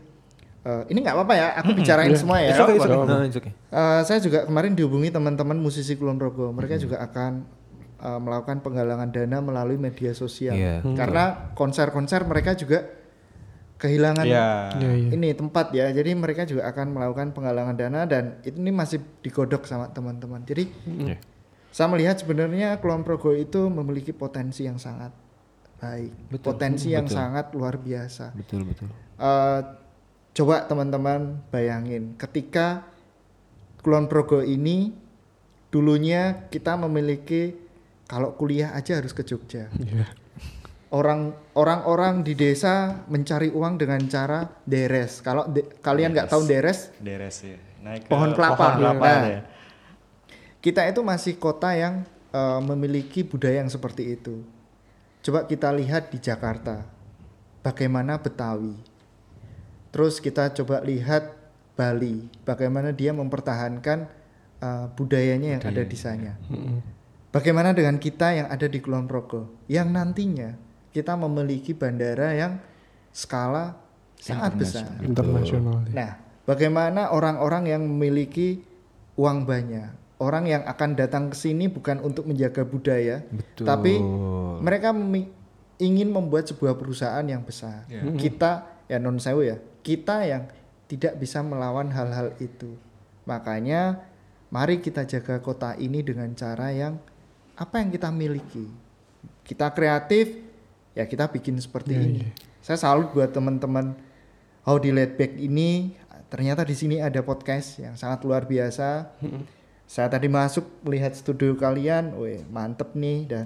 [0.67, 2.51] eh, ini nggak apa-apa ya, aku bicarain semua ya.
[2.51, 3.53] It's okay, it's okay.
[3.53, 6.51] Eh, saya juga kemarin dihubungi teman-teman musisi Kulon Progo.
[6.51, 7.43] Mereka juga akan
[7.97, 10.53] eh, melakukan penggalangan dana melalui media sosial.
[10.53, 10.81] Iya.
[10.95, 12.85] Karena konser-konser mereka juga
[13.77, 14.73] kehilangan Ya.
[14.73, 15.09] Iya, iya.
[15.13, 15.89] ini tempat ya.
[15.93, 20.41] Jadi mereka juga akan melakukan penggalangan dana dan itu ini masih digodok sama teman-teman.
[20.43, 21.17] Jadi Iya.
[21.69, 25.13] saya melihat sebenarnya Kulon Progo itu memiliki potensi yang sangat
[25.77, 26.45] baik, Betul.
[26.57, 27.17] potensi yang Betul.
[27.21, 28.33] sangat luar biasa.
[28.33, 28.89] Betul betul.
[29.21, 29.61] Eh,
[30.33, 32.81] coba teman-teman bayangin ketika
[33.85, 34.89] Kulon Progo ini
[35.69, 37.53] dulunya kita memiliki
[38.07, 39.67] kalau kuliah aja harus ke Jogja.
[39.75, 40.07] Iya.
[40.87, 45.19] Orang orang-orang di desa mencari uang dengan cara deres.
[45.19, 47.59] Kalau de- kalian nggak tahu deres, Deres ya.
[47.83, 48.55] Naik ke Pohon kelapa.
[48.55, 49.23] Pohon kelapa Nah.
[49.27, 49.41] ya.
[50.57, 54.43] kita itu masih kota yang eh, memiliki budaya yang seperti itu.
[55.19, 56.87] Coba kita lihat di Jakarta,
[57.59, 58.75] bagaimana Betawi.
[59.91, 61.35] Terus kita coba lihat
[61.75, 64.07] Bali, bagaimana dia mempertahankan
[64.57, 66.31] eh, budayanya yang ada di sana.
[67.27, 70.55] Bagaimana dengan kita yang ada di Kulon Progo, yang nantinya
[70.95, 72.57] kita memiliki bandara yang
[73.11, 73.77] skala
[74.17, 74.89] sangat besar.
[75.03, 75.85] Internasional.
[75.91, 76.17] Nah,
[76.47, 78.63] bagaimana orang-orang yang memiliki
[79.19, 83.65] uang banyak, orang yang akan datang ke sini bukan untuk menjaga budaya, Betul.
[83.67, 83.93] tapi
[84.63, 85.29] mereka memi-
[85.77, 87.85] ingin membuat sebuah perusahaan yang besar.
[88.17, 90.49] Kita ya non sewu ya, kita yang
[90.87, 92.79] tidak bisa melawan hal-hal itu.
[93.27, 94.01] Makanya
[94.49, 96.97] mari kita jaga kota ini dengan cara yang
[97.57, 98.69] apa yang kita miliki.
[99.41, 100.37] Kita kreatif,
[100.93, 102.21] ya kita bikin seperti ini.
[102.61, 103.97] Saya salut buat teman-teman
[104.61, 105.97] How di Let Back ini
[106.27, 109.09] ternyata di sini ada podcast yang sangat luar biasa.
[109.87, 113.45] Saya tadi masuk melihat studio kalian, weh mantep nih dan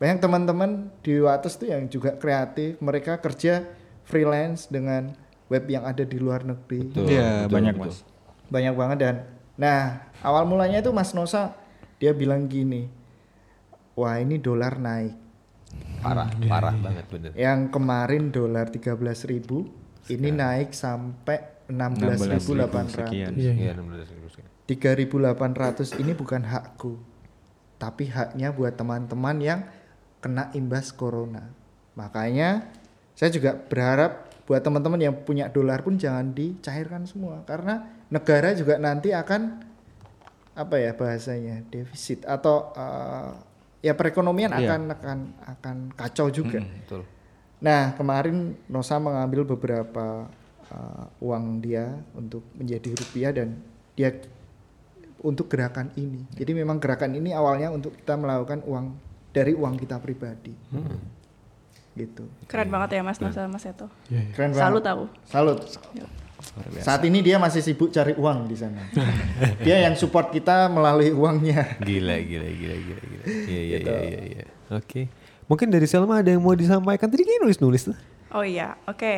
[0.00, 3.68] banyak teman-teman di Wates tuh yang juga kreatif, mereka kerja
[4.08, 5.12] freelance dengan
[5.52, 6.88] web yang ada di luar negeri.
[6.88, 7.86] Betul, Iya, betul, banyak betul.
[7.92, 7.96] mas.
[8.48, 9.14] Banyak banget dan
[9.60, 11.52] nah, awal mulanya itu Mas Nosa
[12.00, 12.88] dia bilang gini.
[14.02, 15.14] Wah, ini dolar naik.
[16.02, 17.30] Parah, parah banget bener.
[17.38, 22.90] Yang kemarin dolar 13.000, ini naik sampai 16.800.
[22.90, 23.32] sekian.
[23.38, 23.72] Iya, Iya, iya.
[23.78, 24.50] 16 ribu sekian.
[24.66, 26.98] 3.800 ini bukan hakku,
[27.78, 29.60] tapi haknya buat teman-teman yang
[30.18, 31.54] kena imbas corona.
[31.94, 32.66] Makanya
[33.14, 38.74] saya juga berharap buat teman-teman yang punya dolar pun jangan dicairkan semua karena negara juga
[38.82, 39.62] nanti akan
[40.52, 43.51] apa ya bahasanya defisit atau eh,
[43.82, 44.72] ya perekonomian Iya.
[44.72, 45.18] akan akan
[45.58, 46.62] akan kacau juga.
[46.62, 47.02] Betul.
[47.62, 50.26] Nah, kemarin Nosa mengambil beberapa
[50.70, 53.58] uh, uang dia untuk menjadi rupiah dan
[53.94, 54.14] dia
[55.22, 56.26] untuk gerakan ini.
[56.34, 58.98] Jadi memang gerakan ini awalnya untuk kita melakukan uang
[59.30, 60.54] dari uang kita pribadi.
[61.92, 62.24] Gitu.
[62.48, 63.86] Keren banget ya Mas Nosa Mas Eto.
[64.10, 64.32] Iya, iya.
[64.34, 64.62] Keren banget.
[64.66, 65.04] Salut aku.
[65.28, 65.58] Salut.
[66.84, 68.82] Saat ini dia masih sibuk cari uang di sana.
[69.66, 71.78] dia yang support kita melalui uangnya.
[71.80, 73.24] Gila, gila, gila, gila, gila.
[73.26, 74.44] Iya, iya, iya, iya, iya.
[74.72, 75.08] Oke.
[75.48, 77.08] Mungkin dari Selma ada yang mau disampaikan.
[77.08, 77.98] Tadi kayak nulis-nulis tuh.
[78.32, 79.14] Oh iya, oke.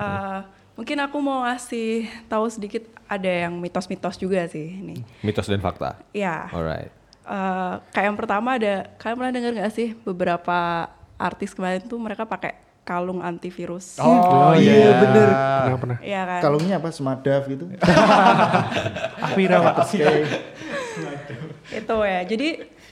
[0.00, 0.38] Eh,
[0.74, 5.04] mungkin aku mau ngasih tahu sedikit ada yang mitos-mitos juga sih ini.
[5.20, 6.00] Mitos dan fakta.
[6.16, 6.48] Ya.
[6.50, 6.90] Alright.
[7.24, 12.28] Eh, kayak yang pertama ada kalian pernah dengar nggak sih beberapa artis kemarin tuh mereka
[12.28, 13.96] pakai kalung antivirus.
[13.98, 15.28] Oh, iya, bener.
[15.32, 15.98] Pernah, pernah.
[16.04, 16.40] Iya kan?
[16.44, 16.88] Kalungnya apa?
[16.92, 17.64] Semadav gitu.
[19.24, 19.88] Akira, Pak.
[21.72, 22.20] itu ya.
[22.28, 22.48] Jadi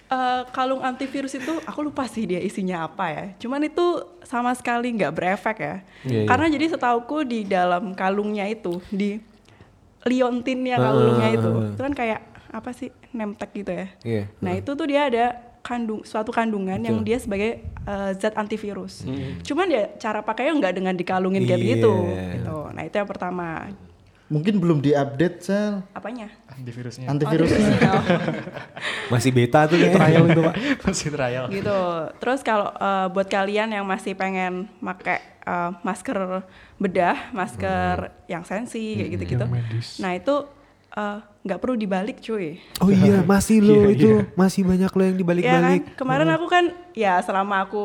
[0.09, 3.25] eh, kalung antivirus itu aku lupa sih dia isinya apa ya.
[3.37, 5.77] Cuman itu sama sekali nggak berefek ya.
[6.09, 6.29] Iya, iya.
[6.29, 9.21] Karena jadi setauku di dalam kalungnya itu di
[10.03, 12.21] liontinnya kalungnya itu, itu kan kayak
[12.51, 13.87] apa sih nemtek gitu ya.
[14.03, 14.25] Iya.
[14.41, 19.07] Nah itu tuh dia ada kandung suatu kandungan yang dia sebagai eh, zat antivirus.
[19.41, 21.65] Cuman ya cara pakainya nggak dengan dikalungin kayak Iya.
[21.65, 21.93] begitu.
[22.37, 22.57] Gitu.
[22.69, 23.47] Nah itu yang pertama.
[24.27, 26.33] Mungkin belum diupdate sel Apanya?
[26.49, 27.05] Antivirusnya.
[27.05, 27.69] antivirusnya.
[27.85, 28.05] Oh.
[29.13, 29.99] Masih beta tuh kayaknya.
[29.99, 30.55] Trial itu pak.
[30.89, 31.45] Masih trial.
[31.53, 31.81] gitu.
[32.17, 37.97] Terus kalau eh, buat kalian yang masih pengen pakai eh, masker bedah, masker
[38.27, 39.45] yang sensi kayak gitu-gitu.
[39.45, 39.89] Yang medis.
[40.01, 40.35] Nah, itu
[40.93, 42.61] eh, nggak perlu dibalik, cuy.
[42.79, 44.09] Oh iya, masih lo Iya, itu.
[44.09, 44.19] iya.
[44.33, 45.19] Masih banyak lo yang Ya kan?
[45.19, 45.83] dibalik-balik.
[45.95, 47.85] Kemarin aku kan ya selama aku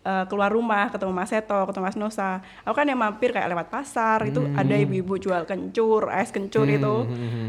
[0.00, 2.30] eh, keluar rumah ketemu Mas Seto, ketemu Mas Nusa,
[2.62, 6.94] aku kan yang mampir kayak lewat pasar itu ada ibu-ibu jual kencur, es kencur itu.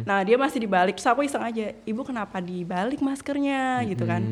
[0.03, 4.25] Nah dia masih dibalik, terus aku iseng aja, ibu kenapa dibalik maskernya gitu kan?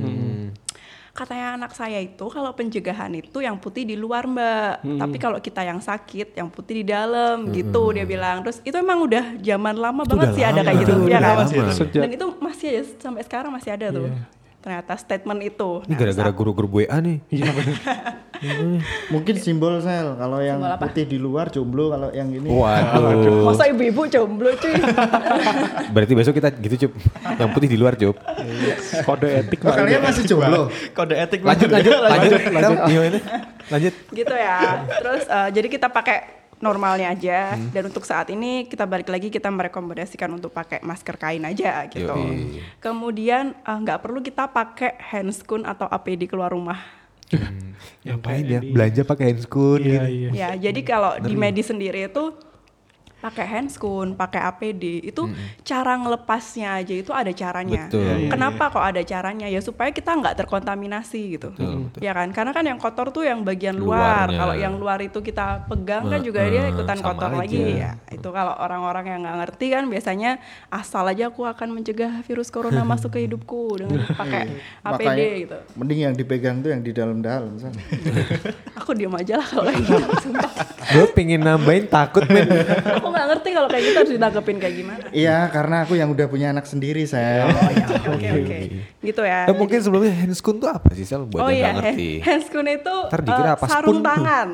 [1.15, 5.63] Katanya anak saya itu kalau pencegahan itu yang putih di luar mbak, tapi kalau kita
[5.63, 8.43] yang sakit yang putih di dalam gitu dia bilang.
[8.43, 10.67] Terus itu emang udah zaman lama banget udah sih ada lama.
[10.67, 11.37] kayak gitu, ya kan?
[11.87, 14.11] Dan itu masih aja sampai sekarang masih ada tuh.
[14.59, 15.69] Ternyata statement itu.
[15.87, 17.23] Ini Nah, gara-gara terus guru-guru WA nih.
[18.37, 18.81] Iya benar.
[19.07, 20.83] Mungkin simbol sel kalau yang Simbol apa?
[20.83, 23.45] putih di luar jomblo kalau yang ini Waduh.
[23.47, 24.73] Masa ibu-ibu jomblo cuy.
[25.93, 26.91] Berarti besok kita gitu cup.
[27.35, 28.15] Yang putih di luar cup.
[29.03, 32.77] Kode etik Oh, kalian masih jomblo Kode etik Lanjut, lanjut, lanjut, lanjut.
[32.85, 33.19] Gimana?
[33.67, 33.93] Lanjut.
[34.11, 34.57] gitu ya.
[34.95, 36.17] Terus eh, jadi kita pakai
[36.57, 37.67] normalnya aja Hmm.
[37.69, 42.07] dan untuk saat ini kita balik lagi kita merekomendasikan untuk pakai masker kain aja gitu.
[42.07, 42.63] Yoi.
[42.79, 46.79] Kemudian eh, nggak perlu kita pakai handscoon atau APD keluar rumah.
[48.05, 48.59] Ngapain ya?
[48.61, 50.07] Belanja pakai handscoon Iya gitu.
[50.07, 50.29] iya.
[50.33, 52.33] Ya, jadi kalau di medis sendiri itu
[53.25, 55.25] pakai handscoon, pakai APD itu
[55.65, 57.89] cara ngelepasnya aja itu ada caranya.
[57.89, 58.05] Betul.
[58.05, 59.47] Iya, iya, Kenapa kok ada caranya?
[59.49, 61.49] Ya supaya kita nggak terkontaminasi gitu.
[61.57, 61.99] Betul, betul.
[62.05, 62.29] Ya kan?
[62.29, 64.29] Karena kan yang kotor tuh yang bagian luar.
[64.29, 67.39] Kalau yang luar itu kita pegang kan juga dia eh, ikutan sama kotor aja.
[67.41, 67.91] lagi ya.
[68.13, 70.31] Itu kalau orang-orang yang nggak ngerti kan biasanya
[70.69, 74.53] asal aja aku akan mencegah virus corona masuk ke hidupku dengan pakai
[74.85, 75.57] APD Makanya gitu.
[75.73, 77.57] mending yang dipegang tuh yang di dalam-dalam.
[78.79, 80.05] Aku diem aja lah kalau gitu.
[80.85, 82.45] Gue pengen nambahin takut men.
[82.99, 85.05] Aku nggak ngerti kalau kayak gitu harus ditanggepin kayak gimana.
[85.09, 88.57] Iya karena aku yang udah punya anak sendiri saya Oh ya, oke oke.
[88.99, 89.39] Gitu ya.
[89.45, 91.23] Eh, mungkin sebelumnya handscoon tuh apa sih Sel?
[91.23, 92.09] Buat Oh yang iya, ngerti.
[92.11, 94.49] hand- handscoon itu Ntar dikira eh, apa, sarung tangan.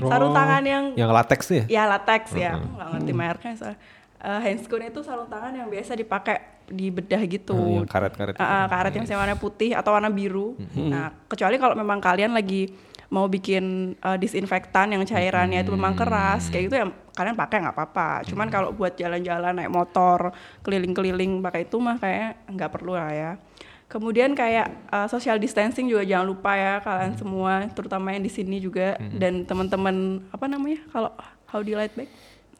[0.00, 0.34] Sarung Oh.
[0.34, 1.64] tangan yang Yang latex ya?
[1.68, 2.50] ya latex ya.
[2.54, 3.78] Aku nggak ngerti mereknya soalnya.
[4.18, 7.52] Eh, handscoon itu sarung tangan yang biasa dipakai di bedah gitu.
[7.52, 10.56] Oh, yang karet-karet Ah, ah, karet yang warna putih atau warna biru.
[10.72, 12.72] Nah, kecuali kalau memang kalian lagi
[13.10, 17.74] mau bikin eh, disinfektan yang cairannya itu memang keras, kayak gitu ya kalian pakai nggak
[17.74, 18.26] apa-apa.
[18.26, 20.34] Cuman kalau buat jalan-jalan naik motor,
[20.66, 23.32] keliling-keliling pakai itu mah kayak nggak perlu lah ya.
[23.86, 28.58] Kemudian kayak eh, social distancing juga jangan lupa ya kalian semua, terutama yang di sini
[28.60, 31.10] juga dan teman-teman apa namanya kalau
[31.54, 32.10] Howdy Light Back?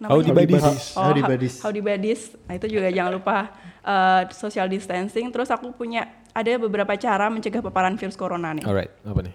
[0.03, 0.95] Howdy Buddies.
[0.99, 1.55] Oh, Howdy Buddies.
[1.62, 2.22] Howdy Buddies.
[2.51, 3.51] Nah, itu juga jangan lupa
[3.82, 5.30] eh, social distancing.
[5.30, 8.66] Terus aku punya ada beberapa cara mencegah paparan virus corona nih.
[8.66, 9.34] Alright, apa nih?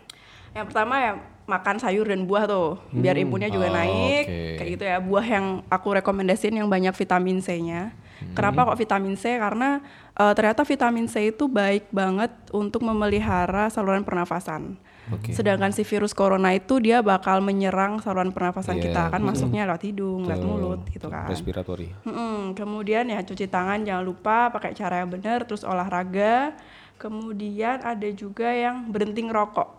[0.53, 1.11] Yang pertama ya
[1.45, 4.25] makan sayur dan buah tuh, biar imunnya juga Oh, naik.
[4.25, 4.41] oke.
[4.57, 4.97] Kayak gitu ya.
[4.97, 7.89] Buah yang aku rekomendasiin yang banyak vitamin C-nya.
[8.19, 8.35] Hmm.
[8.35, 9.33] Kenapa kok vitamin C?
[9.33, 9.79] Karena
[10.13, 14.77] eh, ternyata vitamin C itu baik banget untuk memelihara saluran pernafasan.
[15.09, 15.33] Oke.
[15.33, 19.29] Sedangkan si virus corona itu dia bakal menyerang saluran pernafasan Iya, kita kan betul.
[19.33, 21.25] masuknya lewat hidung, lewat mulut gitu kan.
[21.25, 21.89] Respiratory.
[22.05, 26.53] Mm-mm, kemudian ya cuci tangan jangan lupa pakai cara yang benar terus olahraga
[26.99, 29.78] kemudian ada juga yang berhenti ngerokok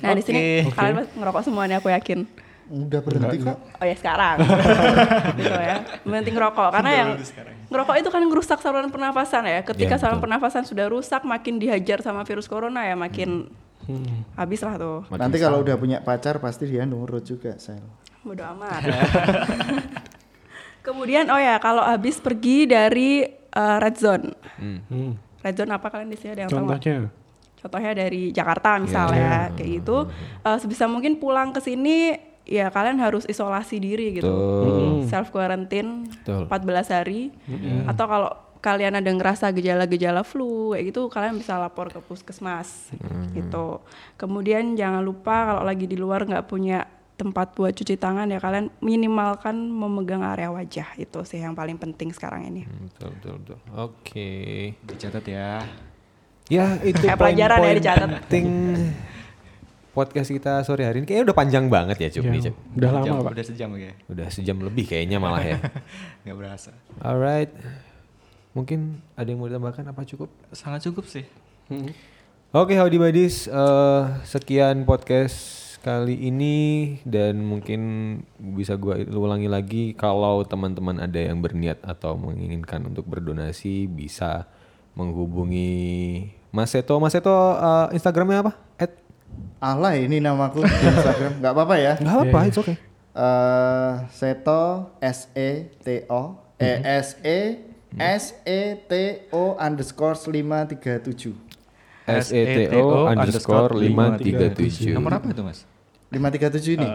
[0.00, 0.40] nah di sini
[0.70, 2.26] kalian pasti ngerokok semua nih aku yakin
[2.64, 4.36] udah berhenti kok oh ya sekarang
[5.38, 7.08] gitu ya berhenti ngerokok karena yang
[7.68, 10.24] ngerokok itu kan ngerusak saluran pernafasan ya ketika Ya, saluran betul.
[10.26, 13.48] pernafasan sudah rusak makin dihajar sama virus corona ya makin
[13.84, 14.24] Hmm.
[14.32, 17.84] habis lah tuh nanti kalau udah punya pacar pasti dia nurut juga sel
[18.24, 18.80] Bodo amat.
[20.80, 24.32] Kemudian oh ya kalau habis pergi dari eh, red zone.
[24.56, 25.16] Hmm.
[25.40, 26.64] Red zone apa kalian di sini ada yang tahu?
[26.64, 27.12] Contohnya.
[27.64, 30.04] Contohnya dari Jakarta misalnya kayak gitu.
[30.44, 32.12] Eh, sebisa mungkin pulang ke sini
[32.44, 34.28] ya kalian harus isolasi diri gitu.
[34.28, 35.08] Betul.
[35.08, 36.44] Self quarantine Betul.
[36.44, 37.32] 14 hari.
[37.88, 38.28] Atau kalau
[38.60, 42.92] kalian ada ngerasa gejala-gejala flu kayak gitu kalian bisa lapor ke puskesmas
[43.32, 43.80] gitu.
[44.20, 46.84] Kemudian jangan lupa kalau lagi di luar nggak punya
[47.14, 52.10] tempat buat cuci tangan ya kalian minimalkan memegang area wajah itu sih yang paling penting
[52.10, 52.66] sekarang ini.
[52.66, 53.58] Betul, betul, betul.
[53.78, 54.30] Oke.
[54.82, 55.62] Dicatat ya.
[56.52, 58.08] Ya, itu pelajaran ya, dicatat.
[58.28, 58.46] penting
[59.94, 61.06] podcast kita sore hari ini.
[61.08, 62.26] Kayaknya udah panjang banget ya, Cup.
[62.26, 62.42] Ya, nih,
[62.76, 63.32] udah Jam, lama pak.
[63.32, 63.92] Udah sejam ya.
[64.10, 65.56] Udah sejam lebih kayaknya malah ya.
[66.26, 66.70] Nggak berasa.
[67.00, 67.48] Alright.
[68.52, 70.28] Mungkin ada yang mau ditambahkan apa cukup?
[70.52, 71.24] Sangat cukup sih.
[72.52, 73.48] Oke, Howdy Buddies.
[73.48, 76.56] Eh, sekian podcast kali ini
[77.04, 77.80] dan mungkin
[78.36, 84.48] bisa gua ulangi lagi kalau teman-teman ada yang berniat atau menginginkan untuk berdonasi bisa
[84.94, 86.98] menghubungi Mas Seto.
[87.02, 88.52] Mas Seto eh, Instagramnya apa?
[88.78, 88.90] At
[89.58, 92.76] Alah ini namaku di Instagram nggak apa-apa ya nggak apa, it's okay.
[93.14, 97.38] Eh, Seto S E T O E S E
[97.94, 98.92] S E T
[99.30, 101.44] O underscore 537
[102.04, 104.92] SETO underscore 537.
[104.92, 105.64] Nomor apa itu mas?
[106.12, 106.88] 537 ini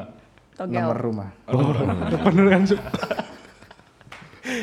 [0.54, 0.76] Togel.
[0.78, 1.30] nomor rumah.
[1.50, 2.64] Bener kan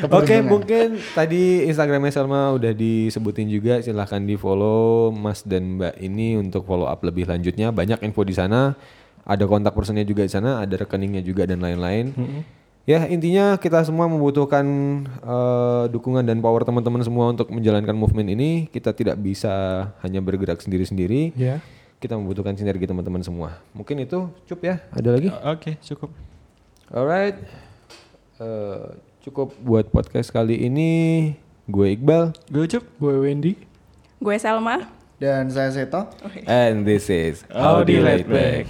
[0.05, 3.81] Oke, mungkin tadi Instagramnya Salma udah disebutin juga.
[3.81, 7.73] Silahkan di follow Mas dan Mbak ini untuk follow up lebih lanjutnya.
[7.73, 8.77] Banyak info di sana.
[9.27, 12.15] Ada kontak personnya juga di sana, ada rekeningnya juga dan lain-lain.
[12.87, 14.63] Ya intinya kita semua membutuhkan
[15.03, 18.71] eh, dukungan dan power teman-teman semua untuk menjalankan movement ini.
[18.71, 19.51] Kita tidak bisa
[19.99, 21.35] hanya bergerak sendiri-sendiri.
[21.35, 21.59] Ya.
[21.99, 23.59] Kita membutuhkan sinergi teman-teman semua.
[23.75, 24.75] Mungkin itu cukup ya.
[24.95, 25.27] Ada lagi?
[25.43, 26.15] Oke cukup.
[26.87, 27.35] Alright,
[28.37, 28.89] Eh,
[29.27, 30.91] cukup buat podcast kali ini.
[31.67, 32.87] Gue Iqbal, Gue ucup.
[32.95, 33.59] Gue Wendy.
[34.23, 34.87] Gue Selma.
[35.19, 36.07] Dan saya Seto.
[36.47, 38.65] and this is Audi Audi Laid Laid Back.